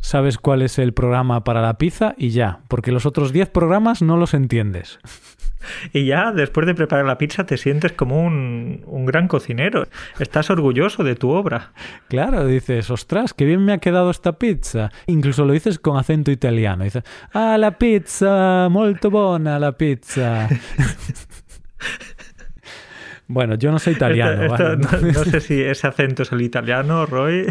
sabes 0.00 0.38
cuál 0.38 0.62
es 0.62 0.78
el 0.78 0.94
programa 0.94 1.44
para 1.44 1.62
la 1.62 1.78
pizza 1.78 2.14
y 2.16 2.30
ya, 2.30 2.60
porque 2.68 2.92
los 2.92 3.06
otros 3.06 3.32
10 3.32 3.48
programas 3.50 4.02
no 4.02 4.16
los 4.16 4.34
entiendes. 4.34 4.98
Y 5.92 6.06
ya 6.06 6.32
después 6.32 6.66
de 6.66 6.74
preparar 6.74 7.06
la 7.06 7.18
pizza 7.18 7.44
te 7.44 7.56
sientes 7.56 7.92
como 7.92 8.22
un, 8.22 8.82
un, 8.86 9.06
gran 9.06 9.28
cocinero. 9.28 9.86
Estás 10.18 10.50
orgulloso 10.50 11.04
de 11.04 11.14
tu 11.14 11.30
obra. 11.30 11.72
Claro, 12.08 12.46
dices, 12.46 12.90
ostras, 12.90 13.34
qué 13.34 13.44
bien 13.44 13.64
me 13.64 13.72
ha 13.72 13.78
quedado 13.78 14.10
esta 14.10 14.38
pizza. 14.38 14.90
Incluso 15.06 15.44
lo 15.44 15.52
dices 15.52 15.78
con 15.78 15.96
acento 15.96 16.30
italiano. 16.30 16.84
Dices, 16.84 17.04
ah, 17.32 17.56
la 17.58 17.78
pizza, 17.78 18.68
molto 18.68 19.10
buena 19.10 19.58
la 19.58 19.72
pizza. 19.72 20.48
bueno, 23.28 23.54
yo 23.56 23.70
no 23.70 23.78
soy 23.78 23.94
italiano. 23.94 24.56
no 24.56 25.24
sé 25.24 25.40
si 25.40 25.62
ese 25.62 25.86
acento 25.86 26.22
es 26.22 26.32
el 26.32 26.42
italiano, 26.42 27.06
Roy. 27.06 27.46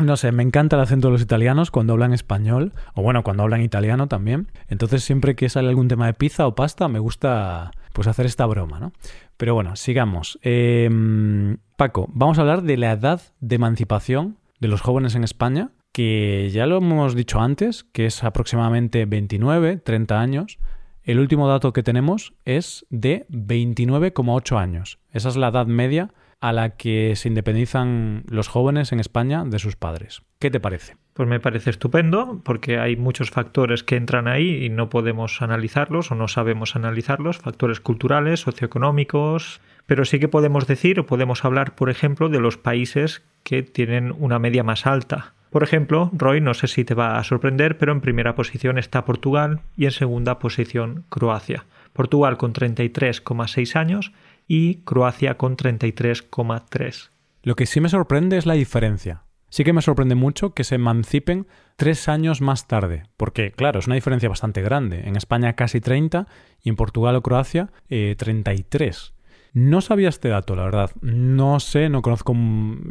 No 0.00 0.16
sé, 0.16 0.32
me 0.32 0.42
encanta 0.42 0.76
el 0.76 0.82
acento 0.82 1.08
de 1.08 1.12
los 1.12 1.22
italianos 1.22 1.70
cuando 1.70 1.92
hablan 1.92 2.14
español, 2.14 2.72
o 2.94 3.02
bueno, 3.02 3.22
cuando 3.22 3.42
hablan 3.42 3.60
italiano 3.60 4.08
también. 4.08 4.48
Entonces, 4.68 5.04
siempre 5.04 5.36
que 5.36 5.50
sale 5.50 5.68
algún 5.68 5.88
tema 5.88 6.06
de 6.06 6.14
pizza 6.14 6.46
o 6.46 6.54
pasta, 6.54 6.88
me 6.88 6.98
gusta 6.98 7.70
pues 7.92 8.08
hacer 8.08 8.24
esta 8.24 8.46
broma, 8.46 8.80
¿no? 8.80 8.92
Pero 9.36 9.54
bueno, 9.54 9.76
sigamos. 9.76 10.38
Em, 10.42 11.58
Paco, 11.76 12.08
vamos 12.12 12.38
a 12.38 12.42
hablar 12.42 12.62
de 12.62 12.78
la 12.78 12.92
edad 12.92 13.20
de 13.40 13.56
emancipación 13.56 14.38
de 14.58 14.68
los 14.68 14.80
jóvenes 14.80 15.14
en 15.14 15.24
España, 15.24 15.70
que 15.92 16.48
ya 16.50 16.64
lo 16.64 16.78
hemos 16.78 17.14
dicho 17.14 17.40
antes, 17.40 17.84
que 17.84 18.06
es 18.06 18.24
aproximadamente 18.24 19.04
29, 19.04 19.76
30 19.78 20.18
años. 20.18 20.58
El 21.02 21.18
último 21.18 21.46
dato 21.46 21.74
que 21.74 21.82
tenemos 21.82 22.32
es 22.46 22.86
de 22.88 23.26
29,8 23.28 24.58
años. 24.58 24.98
Esa 25.12 25.28
es 25.28 25.36
la 25.36 25.48
edad 25.48 25.66
media 25.66 26.10
a 26.40 26.52
la 26.52 26.70
que 26.70 27.14
se 27.16 27.28
independizan 27.28 28.24
los 28.28 28.48
jóvenes 28.48 28.92
en 28.92 29.00
España 29.00 29.44
de 29.44 29.58
sus 29.58 29.76
padres. 29.76 30.22
¿Qué 30.38 30.50
te 30.50 30.60
parece? 30.60 30.96
pues 31.20 31.28
me 31.28 31.38
parece 31.38 31.68
estupendo 31.68 32.40
porque 32.44 32.78
hay 32.78 32.96
muchos 32.96 33.30
factores 33.30 33.84
que 33.84 33.96
entran 33.96 34.26
ahí 34.26 34.64
y 34.64 34.70
no 34.70 34.88
podemos 34.88 35.42
analizarlos 35.42 36.10
o 36.10 36.14
no 36.14 36.28
sabemos 36.28 36.76
analizarlos, 36.76 37.36
factores 37.36 37.78
culturales, 37.78 38.40
socioeconómicos, 38.40 39.60
pero 39.84 40.06
sí 40.06 40.18
que 40.18 40.28
podemos 40.28 40.66
decir 40.66 40.98
o 40.98 41.04
podemos 41.04 41.44
hablar, 41.44 41.74
por 41.74 41.90
ejemplo, 41.90 42.30
de 42.30 42.40
los 42.40 42.56
países 42.56 43.22
que 43.42 43.62
tienen 43.62 44.14
una 44.18 44.38
media 44.38 44.62
más 44.62 44.86
alta. 44.86 45.34
Por 45.50 45.62
ejemplo, 45.62 46.10
Roy, 46.14 46.40
no 46.40 46.54
sé 46.54 46.68
si 46.68 46.86
te 46.86 46.94
va 46.94 47.18
a 47.18 47.24
sorprender, 47.24 47.76
pero 47.76 47.92
en 47.92 48.00
primera 48.00 48.34
posición 48.34 48.78
está 48.78 49.04
Portugal 49.04 49.60
y 49.76 49.84
en 49.84 49.90
segunda 49.90 50.38
posición 50.38 51.04
Croacia. 51.10 51.66
Portugal 51.92 52.38
con 52.38 52.54
33,6 52.54 53.76
años 53.76 54.12
y 54.52 54.82
Croacia 54.82 55.36
con 55.36 55.56
33,3. 55.56 57.10
Lo 57.44 57.54
que 57.54 57.66
sí 57.66 57.80
me 57.80 57.88
sorprende 57.88 58.36
es 58.36 58.46
la 58.46 58.54
diferencia. 58.54 59.22
Sí 59.48 59.62
que 59.62 59.72
me 59.72 59.80
sorprende 59.80 60.16
mucho 60.16 60.54
que 60.54 60.64
se 60.64 60.74
emancipen 60.74 61.46
tres 61.76 62.08
años 62.08 62.40
más 62.40 62.66
tarde, 62.66 63.04
porque 63.16 63.52
claro, 63.52 63.78
es 63.78 63.86
una 63.86 63.94
diferencia 63.94 64.28
bastante 64.28 64.60
grande. 64.60 65.02
En 65.06 65.14
España 65.14 65.52
casi 65.52 65.80
30 65.80 66.26
y 66.64 66.68
en 66.68 66.74
Portugal 66.74 67.14
o 67.14 67.22
Croacia 67.22 67.70
33. 67.88 69.14
Eh, 69.14 69.20
no 69.52 69.80
sabía 69.82 70.08
este 70.08 70.28
dato, 70.28 70.56
la 70.56 70.64
verdad. 70.64 70.90
No 71.00 71.60
sé, 71.60 71.88
no 71.88 72.02
conozco 72.02 72.34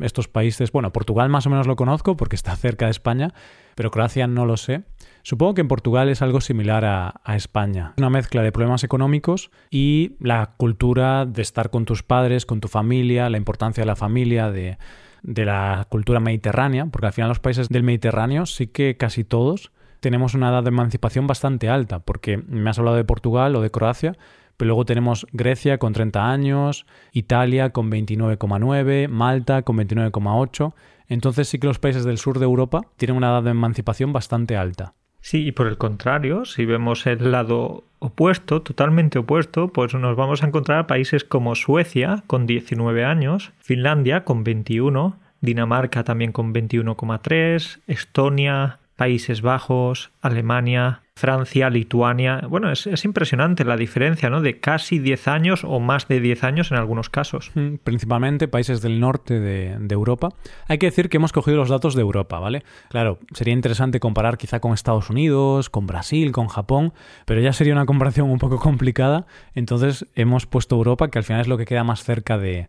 estos 0.01 0.29
países. 0.29 0.71
Bueno, 0.71 0.93
Portugal 0.93 1.27
más 1.27 1.45
o 1.45 1.49
menos 1.49 1.67
lo 1.67 1.75
conozco 1.75 2.15
porque 2.15 2.37
está 2.37 2.55
cerca 2.55 2.85
de 2.85 2.91
España, 2.91 3.33
pero 3.75 3.91
Croacia 3.91 4.27
no 4.27 4.45
lo 4.45 4.55
sé. 4.55 4.83
Supongo 5.23 5.53
que 5.53 5.61
en 5.61 5.67
Portugal 5.67 6.09
es 6.09 6.21
algo 6.21 6.41
similar 6.41 6.85
a, 6.85 7.35
España. 7.35 7.93
Una 7.97 8.09
mezcla 8.09 8.41
de 8.41 8.51
problemas 8.51 8.83
económicos 8.83 9.51
y 9.69 10.15
la 10.19 10.55
cultura 10.57 11.25
de 11.25 11.41
estar 11.41 11.69
con 11.69 11.85
tus 11.85 12.03
padres, 12.03 12.45
con 12.45 12.59
tu 12.59 12.67
familia, 12.67 13.29
la 13.29 13.37
importancia 13.37 13.81
de 13.81 13.85
la 13.85 13.95
familia, 13.95 14.51
de, 14.51 14.77
de 15.21 15.45
la 15.45 15.85
cultura 15.89 16.19
mediterránea, 16.19 16.87
porque 16.87 17.07
al 17.07 17.13
final 17.13 17.29
los 17.29 17.39
países 17.39 17.69
del 17.69 17.83
Mediterráneo 17.83 18.45
sí 18.45 18.67
que 18.67 18.97
casi 18.97 19.23
todos 19.23 19.71
tenemos 19.99 20.33
una 20.33 20.49
edad 20.49 20.63
de 20.63 20.69
emancipación 20.69 21.27
bastante 21.27 21.69
alta, 21.69 21.99
porque 21.99 22.37
me 22.37 22.69
has 22.69 22.79
hablado 22.79 22.97
de 22.97 23.03
Portugal 23.03 23.55
o 23.55 23.61
de 23.61 23.69
Croacia, 23.69 24.17
pero 24.57 24.67
luego 24.67 24.85
tenemos 24.85 25.25
Grecia 25.31 25.77
con 25.77 25.93
30 25.93 26.31
años, 26.31 26.85
Italia 27.13 27.69
con 27.69 27.89
29,9, 27.89 29.07
Malta 29.07 29.61
con 29.61 29.77
29,8. 29.77 30.73
Entonces 31.07 31.47
sí 31.47 31.59
que 31.59 31.67
los 31.67 31.79
países 31.79 32.03
del 32.03 32.17
sur 32.17 32.39
de 32.39 32.45
Europa 32.45 32.81
tienen 32.97 33.15
una 33.15 33.29
edad 33.29 33.43
de 33.43 33.51
emancipación 33.51 34.11
bastante 34.11 34.57
alta. 34.57 34.95
Sí, 35.21 35.47
y 35.47 35.51
por 35.51 35.67
el 35.67 35.77
contrario, 35.77 36.45
si 36.45 36.65
vemos 36.65 37.05
el 37.05 37.31
lado 37.31 37.83
opuesto, 37.99 38.61
totalmente 38.61 39.19
opuesto, 39.19 39.67
pues 39.67 39.93
nos 39.93 40.15
vamos 40.15 40.41
a 40.43 40.47
encontrar 40.47 40.87
países 40.87 41.23
como 41.23 41.55
Suecia 41.55 42.23
con 42.27 42.47
19 42.47 43.03
años, 43.03 43.51
Finlandia 43.59 44.23
con 44.23 44.43
21, 44.43 45.17
Dinamarca 45.41 46.03
también 46.03 46.31
con 46.31 46.53
21,3, 46.53 47.79
Estonia, 47.87 48.79
Países 48.99 49.41
Bajos, 49.41 50.11
Alemania, 50.19 51.03
Francia, 51.15 51.69
Lituania. 51.69 52.41
Bueno, 52.49 52.69
es, 52.69 53.05
impresionante 53.05 53.63
la 53.63 53.77
diferencia, 53.77 54.29
¿no? 54.29 54.41
De 54.41 54.59
casi 54.59 54.99
10 54.99 55.29
años 55.29 55.63
o 55.63 55.79
más 55.79 56.09
de 56.09 56.19
10 56.19 56.43
años 56.43 56.71
en 56.71 56.77
algunos 56.77 57.09
casos. 57.09 57.49
Mm, 57.55 57.75
principalmente 57.81 58.49
países 58.49 58.81
del 58.81 58.99
norte 58.99 59.39
de, 59.39 59.77
Europa. 59.89 60.33
Hay 60.67 60.79
que 60.79 60.87
decir 60.87 61.07
que 61.07 61.15
hemos 61.15 61.31
cogido 61.31 61.55
los 61.55 61.69
datos 61.69 61.95
de 61.95 62.01
Europa, 62.01 62.39
¿vale? 62.39 62.65
Claro, 62.89 63.19
sería 63.33 63.53
interesante 63.53 64.01
comparar 64.01 64.37
quizá 64.37 64.59
con 64.59 64.73
Estados 64.73 65.09
Unidos, 65.09 65.69
con 65.69 65.87
Brasil, 65.87 66.33
con 66.33 66.49
Japón, 66.49 66.91
pero 67.25 67.39
ya 67.39 67.53
sería 67.53 67.71
una 67.71 67.85
comparación 67.85 68.29
un 68.29 68.37
poco 68.37 68.59
complicada. 68.59 69.27
Entonces 69.55 70.07
hemos 70.15 70.45
puesto 70.45 70.75
Europa, 70.75 71.09
que 71.09 71.19
al 71.19 71.23
final 71.23 71.39
es 71.39 71.47
lo 71.47 71.57
que 71.57 71.63
queda 71.63 71.85
más 71.85 72.03
cerca 72.03 72.37
de, 72.37 72.67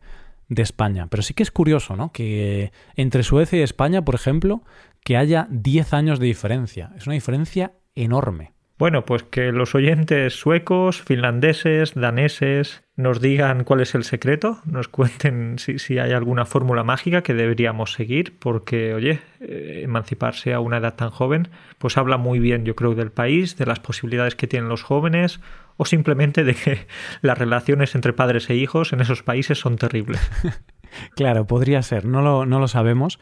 de 0.51 0.63
España. 0.63 1.07
Pero 1.09 1.23
sí 1.23 1.33
que 1.33 1.43
es 1.43 1.51
curioso, 1.51 1.97
¿no? 1.97 2.13
Que 2.13 2.73
entre 2.97 3.23
Suecia 3.23 3.59
y 3.59 3.63
España, 3.63 4.05
por 4.05 4.17
ejemplo, 4.17 4.63
que 5.05 5.17
haya 5.17 5.47
10 5.51 5.95
años 5.95 6.19
de 6.19 6.27
diferencia. 6.27 6.93
Es 6.97 7.07
una 7.07 7.15
diferencia 7.15 7.73
enorme. 7.95 8.53
Bueno, 8.81 9.05
pues 9.05 9.25
que 9.25 9.53
los 9.53 9.75
oyentes 9.75 10.33
suecos, 10.33 11.03
finlandeses, 11.03 11.93
daneses 11.95 12.83
nos 12.97 13.21
digan 13.21 13.65
cuál 13.65 13.83
es 13.83 13.95
el 13.95 14.05
secreto, 14.05 14.59
nos 14.65 14.89
cuenten 14.89 15.59
si, 15.59 15.99
hay 15.99 16.13
alguna 16.13 16.47
fórmula 16.47 16.83
mágica 16.83 17.23
que 17.23 17.35
deberíamos 17.35 17.93
seguir, 17.93 18.39
porque, 18.39 18.95
oye, 18.95 19.21
eh, 19.41 19.83
emanciparse 19.85 20.55
a 20.55 20.61
una 20.61 20.79
edad 20.79 20.95
tan 20.95 21.11
joven, 21.11 21.49
pues 21.77 21.99
habla 21.99 22.17
muy 22.17 22.39
bien, 22.39 22.65
yo 22.65 22.75
creo, 22.75 22.95
del 22.95 23.13
país, 23.13 23.59
de 23.59 23.67
las 23.67 23.81
posibilidades 23.81 24.35
que 24.35 24.47
tienen 24.47 24.71
los 24.71 24.83
jóvenes, 24.83 25.41
o 25.77 25.85
simplemente 25.85 26.43
de 26.43 26.55
que 26.55 26.87
las 27.21 27.37
relaciones 27.37 27.95
entre 27.95 28.15
padres 28.15 28.49
e 28.49 28.55
hijos 28.55 28.95
en 28.95 29.03
esos 29.03 29.23
países 29.23 29.59
son 29.59 29.77
terribles. 29.77 30.23
claro, 31.17 31.47
podría 31.47 31.83
ser, 31.83 32.07
no 32.07 32.23
lo, 32.23 32.47
no 32.47 32.59
lo 32.59 32.67
sabemos. 32.67 33.21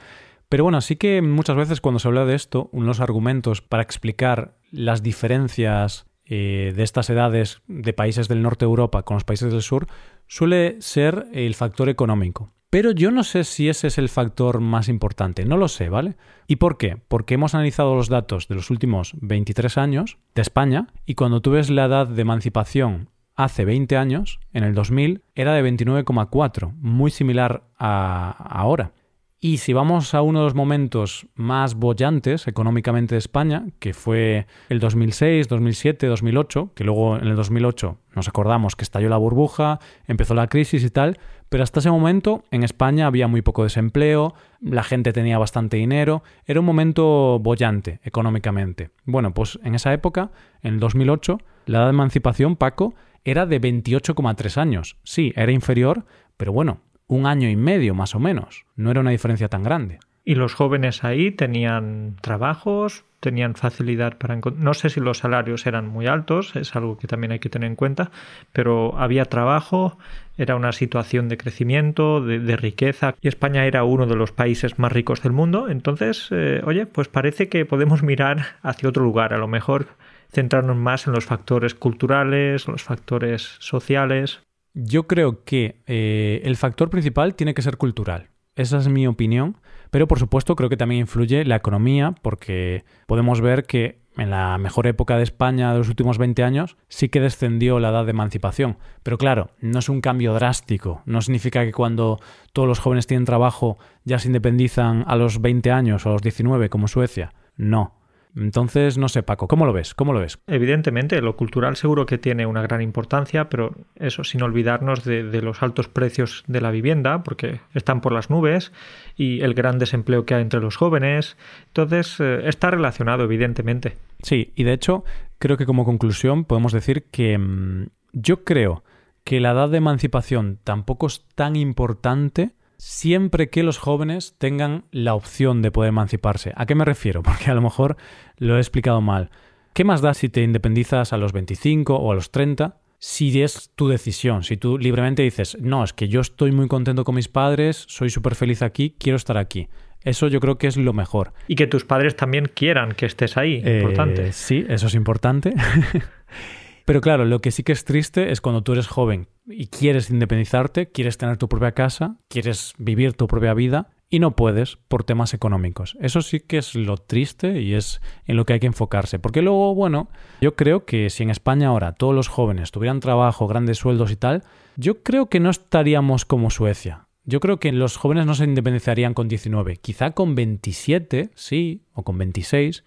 Pero 0.48 0.64
bueno, 0.64 0.80
sí 0.80 0.96
que 0.96 1.20
muchas 1.20 1.56
veces 1.56 1.80
cuando 1.80 1.98
se 1.98 2.08
habla 2.08 2.24
de 2.24 2.34
esto, 2.34 2.70
unos 2.72 3.00
argumentos 3.00 3.60
para 3.60 3.82
explicar 3.82 4.56
las 4.70 5.02
diferencias 5.02 6.06
eh, 6.24 6.72
de 6.74 6.82
estas 6.82 7.10
edades 7.10 7.62
de 7.66 7.92
países 7.92 8.28
del 8.28 8.42
norte 8.42 8.64
de 8.64 8.70
Europa 8.70 9.02
con 9.02 9.16
los 9.16 9.24
países 9.24 9.52
del 9.52 9.62
sur 9.62 9.86
suele 10.26 10.76
ser 10.80 11.26
el 11.32 11.54
factor 11.54 11.88
económico. 11.88 12.52
Pero 12.70 12.90
yo 12.90 13.10
no 13.10 13.24
sé 13.24 13.44
si 13.44 13.70
ese 13.70 13.86
es 13.86 13.96
el 13.96 14.10
factor 14.10 14.60
más 14.60 14.88
importante, 14.88 15.46
no 15.46 15.56
lo 15.56 15.68
sé, 15.68 15.88
¿vale? 15.88 16.16
¿Y 16.46 16.56
por 16.56 16.76
qué? 16.76 16.98
Porque 17.08 17.34
hemos 17.34 17.54
analizado 17.54 17.94
los 17.94 18.10
datos 18.10 18.46
de 18.48 18.56
los 18.56 18.68
últimos 18.68 19.12
23 19.20 19.78
años 19.78 20.18
de 20.34 20.42
España 20.42 20.88
y 21.06 21.14
cuando 21.14 21.40
tú 21.40 21.52
ves 21.52 21.70
la 21.70 21.86
edad 21.86 22.06
de 22.06 22.20
emancipación 22.20 23.08
hace 23.34 23.64
20 23.64 23.96
años, 23.96 24.40
en 24.52 24.64
el 24.64 24.74
2000, 24.74 25.22
era 25.34 25.54
de 25.54 25.62
29,4, 25.62 26.74
muy 26.74 27.10
similar 27.10 27.62
a 27.78 28.30
ahora. 28.50 28.92
Y 29.40 29.58
si 29.58 29.72
vamos 29.72 30.14
a 30.14 30.22
uno 30.22 30.40
de 30.40 30.46
los 30.46 30.56
momentos 30.56 31.28
más 31.36 31.76
bollantes 31.76 32.48
económicamente 32.48 33.14
de 33.14 33.20
España, 33.20 33.66
que 33.78 33.94
fue 33.94 34.48
el 34.68 34.80
2006, 34.80 35.46
2007, 35.46 36.08
2008, 36.08 36.72
que 36.74 36.82
luego 36.82 37.16
en 37.16 37.28
el 37.28 37.36
2008 37.36 37.98
nos 38.16 38.26
acordamos 38.26 38.74
que 38.74 38.82
estalló 38.82 39.08
la 39.08 39.16
burbuja, 39.16 39.78
empezó 40.08 40.34
la 40.34 40.48
crisis 40.48 40.82
y 40.82 40.90
tal, 40.90 41.20
pero 41.48 41.62
hasta 41.62 41.78
ese 41.78 41.88
momento 41.88 42.42
en 42.50 42.64
España 42.64 43.06
había 43.06 43.28
muy 43.28 43.42
poco 43.42 43.62
desempleo, 43.62 44.34
la 44.60 44.82
gente 44.82 45.12
tenía 45.12 45.38
bastante 45.38 45.76
dinero, 45.76 46.24
era 46.44 46.58
un 46.58 46.66
momento 46.66 47.38
bollante 47.38 48.00
económicamente. 48.02 48.90
Bueno, 49.04 49.34
pues 49.34 49.56
en 49.62 49.76
esa 49.76 49.92
época, 49.92 50.32
en 50.62 50.74
el 50.74 50.80
2008, 50.80 51.38
la 51.66 51.78
edad 51.78 51.86
de 51.86 51.90
emancipación, 51.90 52.56
Paco, 52.56 52.96
era 53.22 53.46
de 53.46 53.60
28,3 53.60 54.56
años. 54.56 54.96
Sí, 55.04 55.32
era 55.36 55.52
inferior, 55.52 56.06
pero 56.36 56.52
bueno, 56.52 56.80
un 57.08 57.26
año 57.26 57.48
y 57.48 57.56
medio 57.56 57.94
más 57.94 58.14
o 58.14 58.20
menos. 58.20 58.64
No 58.76 58.90
era 58.90 59.00
una 59.00 59.10
diferencia 59.10 59.48
tan 59.48 59.64
grande. 59.64 59.98
¿Y 60.24 60.34
los 60.34 60.52
jóvenes 60.52 61.04
ahí 61.04 61.30
tenían 61.30 62.16
trabajos? 62.20 63.04
¿Tenían 63.18 63.54
facilidad 63.54 64.18
para 64.18 64.34
encontrar? 64.34 64.62
No 64.62 64.74
sé 64.74 64.90
si 64.90 65.00
los 65.00 65.18
salarios 65.18 65.66
eran 65.66 65.88
muy 65.88 66.06
altos, 66.06 66.54
es 66.54 66.76
algo 66.76 66.98
que 66.98 67.06
también 67.06 67.32
hay 67.32 67.38
que 67.38 67.48
tener 67.48 67.66
en 67.66 67.76
cuenta, 67.76 68.10
pero 68.52 68.96
había 68.98 69.24
trabajo, 69.24 69.98
era 70.36 70.54
una 70.54 70.72
situación 70.72 71.30
de 71.30 71.38
crecimiento, 71.38 72.20
de, 72.20 72.56
riqueza, 72.56 73.14
y 73.22 73.28
España 73.28 73.64
era 73.64 73.84
uno 73.84 74.06
de 74.06 74.16
los 74.16 74.30
países 74.30 74.78
más 74.78 74.92
ricos 74.92 75.22
del 75.22 75.32
mundo. 75.32 75.70
Entonces, 75.70 76.28
eh, 76.30 76.60
oye, 76.64 76.84
pues 76.84 77.08
parece 77.08 77.48
que 77.48 77.64
podemos 77.64 78.02
mirar 78.02 78.58
hacia 78.62 78.90
otro 78.90 79.02
lugar, 79.02 79.32
a 79.32 79.38
lo 79.38 79.48
mejor 79.48 79.86
centrarnos 80.30 80.76
más 80.76 81.06
en 81.06 81.14
los 81.14 81.24
factores 81.24 81.74
culturales, 81.74 82.68
los 82.68 82.82
factores 82.82 83.56
sociales. 83.60 84.42
Yo 84.74 85.06
creo 85.06 85.44
que 85.44 85.82
eh, 85.86 86.40
el 86.44 86.56
factor 86.56 86.90
principal 86.90 87.34
tiene 87.34 87.54
que 87.54 87.62
ser 87.62 87.76
cultural. 87.76 88.30
Esa 88.54 88.78
es 88.78 88.88
mi 88.88 89.06
opinión. 89.06 89.56
Pero 89.90 90.08
por 90.08 90.18
supuesto 90.18 90.56
creo 90.56 90.68
que 90.68 90.76
también 90.76 91.02
influye 91.02 91.44
la 91.44 91.56
economía 91.56 92.14
porque 92.22 92.84
podemos 93.06 93.40
ver 93.40 93.64
que 93.64 94.02
en 94.16 94.30
la 94.30 94.58
mejor 94.58 94.86
época 94.88 95.16
de 95.16 95.22
España 95.22 95.72
de 95.72 95.78
los 95.78 95.88
últimos 95.88 96.18
20 96.18 96.42
años 96.42 96.76
sí 96.88 97.08
que 97.08 97.20
descendió 97.20 97.78
la 97.78 97.90
edad 97.90 98.04
de 98.04 98.10
emancipación. 98.10 98.76
Pero 99.02 99.16
claro, 99.16 99.50
no 99.60 99.78
es 99.78 99.88
un 99.88 100.00
cambio 100.00 100.34
drástico. 100.34 101.02
No 101.06 101.22
significa 101.22 101.64
que 101.64 101.72
cuando 101.72 102.18
todos 102.52 102.68
los 102.68 102.80
jóvenes 102.80 103.06
tienen 103.06 103.24
trabajo 103.24 103.78
ya 104.04 104.18
se 104.18 104.26
independizan 104.26 105.04
a 105.06 105.16
los 105.16 105.40
20 105.40 105.70
años 105.70 106.04
o 106.04 106.10
a 106.10 106.12
los 106.12 106.22
19 106.22 106.68
como 106.68 106.88
Suecia. 106.88 107.32
No. 107.56 107.97
Entonces, 108.38 108.98
no 108.98 109.08
sé, 109.08 109.22
Paco, 109.22 109.48
¿cómo 109.48 109.66
lo 109.66 109.72
ves? 109.72 109.94
¿Cómo 109.94 110.12
lo 110.12 110.20
ves? 110.20 110.38
Evidentemente, 110.46 111.20
lo 111.20 111.36
cultural 111.36 111.76
seguro 111.76 112.06
que 112.06 112.18
tiene 112.18 112.46
una 112.46 112.62
gran 112.62 112.80
importancia, 112.82 113.48
pero 113.48 113.74
eso 113.96 114.22
sin 114.22 114.42
olvidarnos 114.42 115.04
de, 115.04 115.42
los 115.42 115.62
altos 115.62 115.88
precios 115.88 116.44
de 116.46 116.60
la 116.60 116.70
vivienda, 116.70 117.22
porque 117.22 117.60
están 117.74 118.00
por 118.00 118.12
las 118.12 118.30
nubes, 118.30 118.72
y 119.16 119.40
el 119.40 119.54
gran 119.54 119.78
desempleo 119.78 120.24
que 120.24 120.34
hay 120.34 120.42
entre 120.42 120.60
los 120.60 120.76
jóvenes. 120.76 121.36
Entonces, 121.66 122.20
eh, 122.20 122.42
está 122.44 122.70
relacionado, 122.70 123.24
evidentemente. 123.24 123.96
Sí, 124.22 124.52
y 124.54 124.64
de 124.64 124.72
hecho, 124.72 125.04
creo 125.38 125.56
que 125.56 125.66
como 125.66 125.84
conclusión 125.84 126.44
podemos 126.44 126.72
decir 126.72 127.04
que 127.10 127.36
mm, 127.38 127.88
yo 128.12 128.44
creo 128.44 128.84
que 129.24 129.40
la 129.40 129.50
edad 129.50 129.68
de 129.68 129.78
emancipación 129.78 130.58
tampoco 130.64 131.06
es 131.06 131.24
tan 131.34 131.56
importante 131.56 132.52
siempre 132.78 133.50
que 133.50 133.62
los 133.62 133.78
jóvenes 133.78 134.36
tengan 134.38 134.84
la 134.92 135.14
opción 135.14 135.60
de 135.62 135.70
poder 135.70 135.90
emanciparse. 135.90 136.52
¿A 136.56 136.64
qué 136.66 136.74
me 136.74 136.84
refiero? 136.84 137.22
Porque 137.24 137.50
a 137.50 137.54
lo 137.54 137.60
mejor 137.60 137.96
lo 138.38 138.56
he 138.56 138.60
explicado 138.60 139.00
mal. 139.00 139.30
¿Qué 139.74 139.84
más 139.84 140.00
da 140.00 140.14
si 140.14 140.28
te 140.28 140.42
independizas 140.42 141.12
a 141.12 141.18
los 141.18 141.32
25 141.32 141.94
o 141.94 142.12
a 142.12 142.14
los 142.14 142.30
30? 142.30 142.80
Si 143.00 143.40
es 143.42 143.70
tu 143.76 143.86
decisión, 143.86 144.42
si 144.42 144.56
tú 144.56 144.76
libremente 144.76 145.22
dices, 145.22 145.56
no, 145.60 145.84
es 145.84 145.92
que 145.92 146.08
yo 146.08 146.20
estoy 146.20 146.50
muy 146.50 146.66
contento 146.66 147.04
con 147.04 147.14
mis 147.14 147.28
padres, 147.28 147.84
soy 147.88 148.10
súper 148.10 148.34
feliz 148.34 148.60
aquí, 148.60 148.96
quiero 148.98 149.16
estar 149.16 149.36
aquí. 149.36 149.68
Eso 150.02 150.26
yo 150.26 150.40
creo 150.40 150.58
que 150.58 150.66
es 150.66 150.76
lo 150.76 150.92
mejor. 150.92 151.32
Y 151.46 151.54
que 151.54 151.68
tus 151.68 151.84
padres 151.84 152.16
también 152.16 152.50
quieran 152.52 152.92
que 152.92 153.06
estés 153.06 153.36
ahí. 153.36 153.62
Eh, 153.64 153.78
importante. 153.78 154.32
Sí, 154.32 154.64
eso 154.68 154.88
es 154.88 154.94
importante. 154.94 155.54
Pero 156.88 157.02
claro, 157.02 157.26
lo 157.26 157.42
que 157.42 157.50
sí 157.50 157.64
que 157.64 157.72
es 157.72 157.84
triste 157.84 158.32
es 158.32 158.40
cuando 158.40 158.62
tú 158.62 158.72
eres 158.72 158.86
joven 158.86 159.28
y 159.46 159.66
quieres 159.66 160.08
independizarte, 160.08 160.90
quieres 160.90 161.18
tener 161.18 161.36
tu 161.36 161.46
propia 161.46 161.72
casa, 161.72 162.16
quieres 162.28 162.72
vivir 162.78 163.12
tu 163.12 163.26
propia 163.26 163.52
vida 163.52 163.90
y 164.08 164.20
no 164.20 164.34
puedes 164.34 164.76
por 164.88 165.04
temas 165.04 165.34
económicos. 165.34 165.98
Eso 166.00 166.22
sí 166.22 166.40
que 166.40 166.56
es 166.56 166.74
lo 166.74 166.96
triste 166.96 167.60
y 167.60 167.74
es 167.74 168.00
en 168.24 168.36
lo 168.36 168.46
que 168.46 168.54
hay 168.54 168.60
que 168.60 168.68
enfocarse. 168.68 169.18
Porque 169.18 169.42
luego, 169.42 169.74
bueno, 169.74 170.08
yo 170.40 170.56
creo 170.56 170.86
que 170.86 171.10
si 171.10 171.24
en 171.24 171.28
España 171.28 171.68
ahora 171.68 171.92
todos 171.92 172.14
los 172.14 172.28
jóvenes 172.28 172.70
tuvieran 172.70 173.00
trabajo, 173.00 173.46
grandes 173.46 173.76
sueldos 173.76 174.10
y 174.10 174.16
tal, 174.16 174.44
yo 174.76 175.02
creo 175.02 175.28
que 175.28 175.40
no 175.40 175.50
estaríamos 175.50 176.24
como 176.24 176.48
Suecia. 176.48 177.06
Yo 177.26 177.40
creo 177.40 177.60
que 177.60 177.70
los 177.70 177.98
jóvenes 177.98 178.24
no 178.24 178.34
se 178.34 178.44
independizarían 178.44 179.12
con 179.12 179.28
19, 179.28 179.76
quizá 179.76 180.12
con 180.12 180.34
27, 180.34 181.32
sí, 181.34 181.82
o 181.92 182.02
con 182.02 182.16
26, 182.16 182.82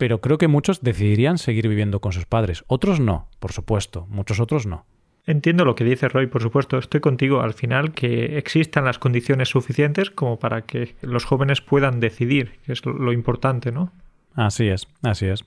pero 0.00 0.22
creo 0.22 0.38
que 0.38 0.48
muchos 0.48 0.80
decidirían 0.80 1.36
seguir 1.36 1.68
viviendo 1.68 2.00
con 2.00 2.12
sus 2.12 2.24
padres. 2.24 2.64
Otros 2.68 3.00
no, 3.00 3.28
por 3.38 3.52
supuesto, 3.52 4.06
muchos 4.08 4.40
otros 4.40 4.64
no. 4.64 4.86
Entiendo 5.26 5.66
lo 5.66 5.74
que 5.74 5.84
dice 5.84 6.08
Roy, 6.08 6.26
por 6.26 6.40
supuesto, 6.40 6.78
estoy 6.78 7.00
contigo 7.00 7.42
al 7.42 7.52
final, 7.52 7.92
que 7.92 8.38
existan 8.38 8.86
las 8.86 8.98
condiciones 8.98 9.50
suficientes 9.50 10.10
como 10.10 10.38
para 10.38 10.62
que 10.62 10.96
los 11.02 11.26
jóvenes 11.26 11.60
puedan 11.60 12.00
decidir, 12.00 12.52
que 12.64 12.72
es 12.72 12.86
lo 12.86 13.12
importante, 13.12 13.72
¿no? 13.72 13.92
Así 14.34 14.68
es, 14.68 14.88
así 15.02 15.26
es. 15.26 15.44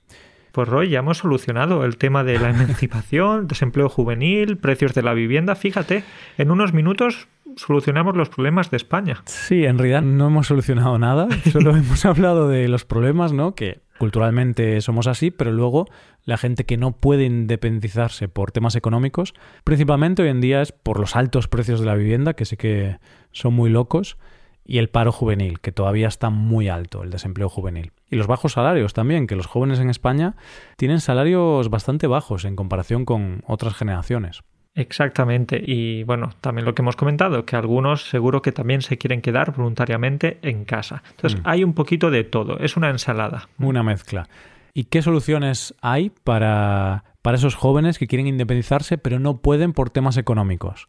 Pues 0.52 0.70
Roy, 0.70 0.90
ya 0.90 1.00
hemos 1.00 1.18
solucionado 1.18 1.84
el 1.84 1.98
tema 1.98 2.24
de 2.24 2.38
la 2.38 2.50
emancipación, 2.52 3.48
desempleo 3.48 3.90
juvenil, 3.90 4.58
precios 4.58 4.94
de 4.94 5.02
la 5.02 5.16
vivienda. 5.16 5.56
Fíjate, 5.56 6.04
en 6.38 6.52
unos 6.52 6.74
minutos 6.74 7.28
solucionamos 7.58 8.16
los 8.16 8.30
problemas 8.30 8.72
de 8.72 8.78
España. 8.78 9.22
Sí, 9.26 9.66
en 9.66 9.78
realidad 9.78 10.02
no 10.02 10.28
hemos 10.28 10.48
solucionado 10.48 10.98
nada, 11.00 11.28
solo 11.52 11.76
hemos 11.76 12.06
hablado 12.06 12.48
de 12.48 12.68
los 12.68 12.86
problemas, 12.86 13.34
¿no? 13.34 13.56
Que 13.56 13.82
culturalmente 13.98 14.82
somos 14.82 15.08
así, 15.08 15.32
pero 15.32 15.52
luego 15.52 15.88
la 16.26 16.38
gente 16.38 16.66
que 16.66 16.78
no 16.78 16.94
puede 16.94 17.26
independizarse 17.26 18.28
por 18.28 18.52
temas 18.52 18.76
económicos, 18.76 19.34
principalmente 19.64 20.24
hoy 20.24 20.30
en 20.30 20.42
día 20.42 20.62
es 20.62 20.72
por 20.72 21.00
los 21.00 21.16
altos 21.16 21.48
precios 21.48 21.80
de 21.80 21.86
la 21.86 21.96
vivienda, 21.96 22.34
que 22.34 22.46
sé 22.46 22.58
que 22.58 22.98
son 23.32 23.54
muy 23.54 23.70
locos, 23.70 24.18
y 24.66 24.78
el 24.78 24.90
paro 24.90 25.12
juvenil, 25.12 25.60
que 25.60 25.72
todavía 25.72 26.08
está 26.08 26.30
muy 26.30 26.70
alto, 26.70 27.04
el 27.04 27.10
desempleo 27.10 27.50
juvenil. 27.50 27.92
Y 28.10 28.16
los 28.16 28.28
bajos 28.28 28.54
salarios 28.54 28.94
también, 28.94 29.28
que 29.28 29.36
los 29.36 29.48
jóvenes 29.48 29.80
en 29.80 29.90
España 29.90 30.36
tienen 30.78 31.02
salarios 31.02 31.70
bastante 31.70 32.08
bajos 32.08 32.46
en 32.46 32.56
comparación 32.56 33.06
con 33.06 33.44
otras 33.46 33.74
generaciones. 33.74 34.44
Exactamente. 34.76 35.62
Y 35.64 36.04
bueno, 36.04 36.32
también 36.42 36.66
lo 36.66 36.74
que 36.74 36.82
hemos 36.82 36.96
comentado, 36.96 37.46
que 37.46 37.56
algunos 37.56 38.10
seguro 38.10 38.42
que 38.42 38.52
también 38.52 38.82
se 38.82 38.98
quieren 38.98 39.22
quedar 39.22 39.56
voluntariamente 39.56 40.40
en 40.42 40.66
casa. 40.66 41.04
Entonces 41.12 41.40
mm. 41.40 41.44
hay 41.48 41.64
un 41.64 41.74
poquito 41.74 42.10
de 42.10 42.24
todo, 42.24 42.60
es 42.60 42.76
una 42.76 42.90
ensalada. 42.90 43.50
Una 43.60 43.84
mezcla. 43.84 44.28
¿Y 44.74 44.86
qué 44.86 45.04
soluciones 45.04 45.76
hay 45.82 46.10
para, 46.10 47.04
para 47.22 47.38
esos 47.38 47.54
jóvenes 47.56 48.00
que 48.00 48.08
quieren 48.08 48.26
independizarse 48.26 48.98
pero 48.98 49.20
no 49.20 49.38
pueden 49.38 49.74
por 49.74 49.92
temas 49.92 50.18
económicos? 50.18 50.88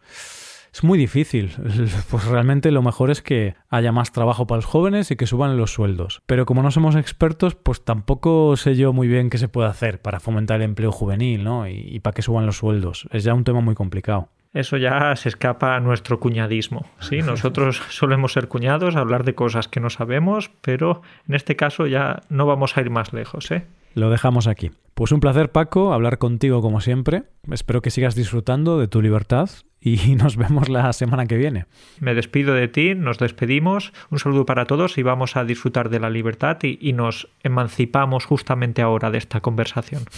Es 0.75 0.85
muy 0.85 0.99
difícil. 0.99 1.53
Pues 2.11 2.27
realmente 2.27 2.71
lo 2.71 2.83
mejor 2.83 3.11
es 3.11 3.23
que 3.23 3.55
haya 3.71 3.93
más 3.93 4.13
trabajo 4.13 4.47
para 4.47 4.59
los 4.59 4.67
jóvenes 4.67 5.11
y 5.11 5.17
que 5.17 5.27
suban 5.27 5.57
los 5.57 5.73
sueldos. 5.73 6.23
Pero 6.27 6.47
como 6.47 6.63
no 6.63 6.71
somos 6.71 6.97
expertos, 6.97 7.55
pues 7.55 7.85
tampoco 7.85 8.57
sé 8.57 8.75
yo 8.75 8.93
muy 8.93 9.09
bien 9.09 9.31
qué 9.31 9.39
se 9.39 9.49
puede 9.49 9.69
hacer 9.69 10.01
para 10.03 10.21
fomentar 10.21 10.57
el 10.57 10.63
empleo 10.63 10.93
juvenil, 10.93 11.45
¿no? 11.45 11.69
Y, 11.69 11.73
y 11.73 12.01
para 12.01 12.15
que 12.15 12.23
suban 12.23 12.47
los 12.47 12.59
sueldos. 12.59 13.09
Es 13.11 13.25
ya 13.25 13.35
un 13.35 13.45
tema 13.45 13.61
muy 13.61 13.75
complicado 13.75 14.29
eso 14.55 14.77
ya 14.77 15.15
se 15.17 15.29
escapa 15.29 15.75
a 15.75 15.81
nuestro 15.81 16.21
cuñadismo. 16.21 16.87
¿sí? 17.01 17.19
Nosotros 17.23 17.83
solemos 17.91 18.33
ser 18.33 18.49
cuñados, 18.49 18.97
hablar 18.97 19.25
de 19.25 19.35
cosas 19.35 19.69
que 19.69 19.81
no 19.81 19.91
sabemos, 19.91 20.51
pero 20.61 21.03
en 21.29 21.35
este 21.35 21.57
caso 21.57 21.87
ya 21.87 22.23
no 22.29 22.47
vamos 22.47 22.77
a 22.77 22.81
ir 22.81 22.89
más 22.89 23.13
lejos. 23.13 23.51
¿eh? 23.51 23.67
Lo 23.95 24.11
dejamos 24.11 24.47
aquí. 24.47 24.71
Pues 24.95 25.13
un 25.13 25.21
placer, 25.21 25.51
Paco, 25.51 25.93
hablar 25.93 26.19
contigo 26.19 26.63
como 26.63 26.81
siempre. 26.81 27.25
Espero 27.51 27.83
que 27.83 27.91
sigas 27.91 28.15
disfrutando 28.15 28.79
de 28.79 28.89
tu 28.89 29.03
libertad 29.03 29.51
y 29.81 29.97
nos 30.17 30.37
vemos 30.37 30.69
la 30.69 30.93
semana 30.93 31.27
que 31.27 31.37
viene. 31.37 31.67
Me 32.01 32.15
despido 32.15 32.55
de 32.55 32.69
ti, 32.69 32.95
nos 32.95 33.19
despedimos. 33.19 33.93
Un 34.11 34.19
saludo 34.19 34.47
para 34.47 34.67
todos 34.67 34.99
y 34.99 35.03
vamos 35.03 35.37
a 35.37 35.45
disfrutar 35.45 35.89
de 35.89 36.01
la 36.01 36.11
libertad 36.11 36.59
y, 36.63 36.79
y 36.81 36.93
nos 36.93 37.29
emancipamos 37.43 38.25
justamente 38.25 38.83
ahora 38.83 39.11
de 39.11 39.19
esta 39.19 39.41
conversación. 39.41 40.05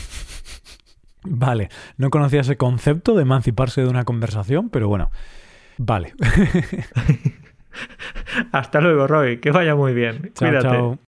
Vale, 1.29 1.71
no 1.97 2.11
conocía 2.11 2.43
ese 2.43 2.57
concepto 2.57 3.15
de 3.15 3.23
emanciparse 3.23 3.81
de 3.83 3.89
una 3.89 4.05
conversación, 4.05 4.71
pero 4.71 4.89
bueno, 4.89 5.11
vale. 5.77 6.15
Hasta 8.53 8.81
luego, 8.81 9.09
Roy, 9.09 9.39
que 9.39 9.51
vaya 9.51 9.75
muy 9.75 9.93
bien. 9.93 10.31
Chao, 10.35 10.49
Cuídate. 10.49 10.69
chao. 10.69 10.99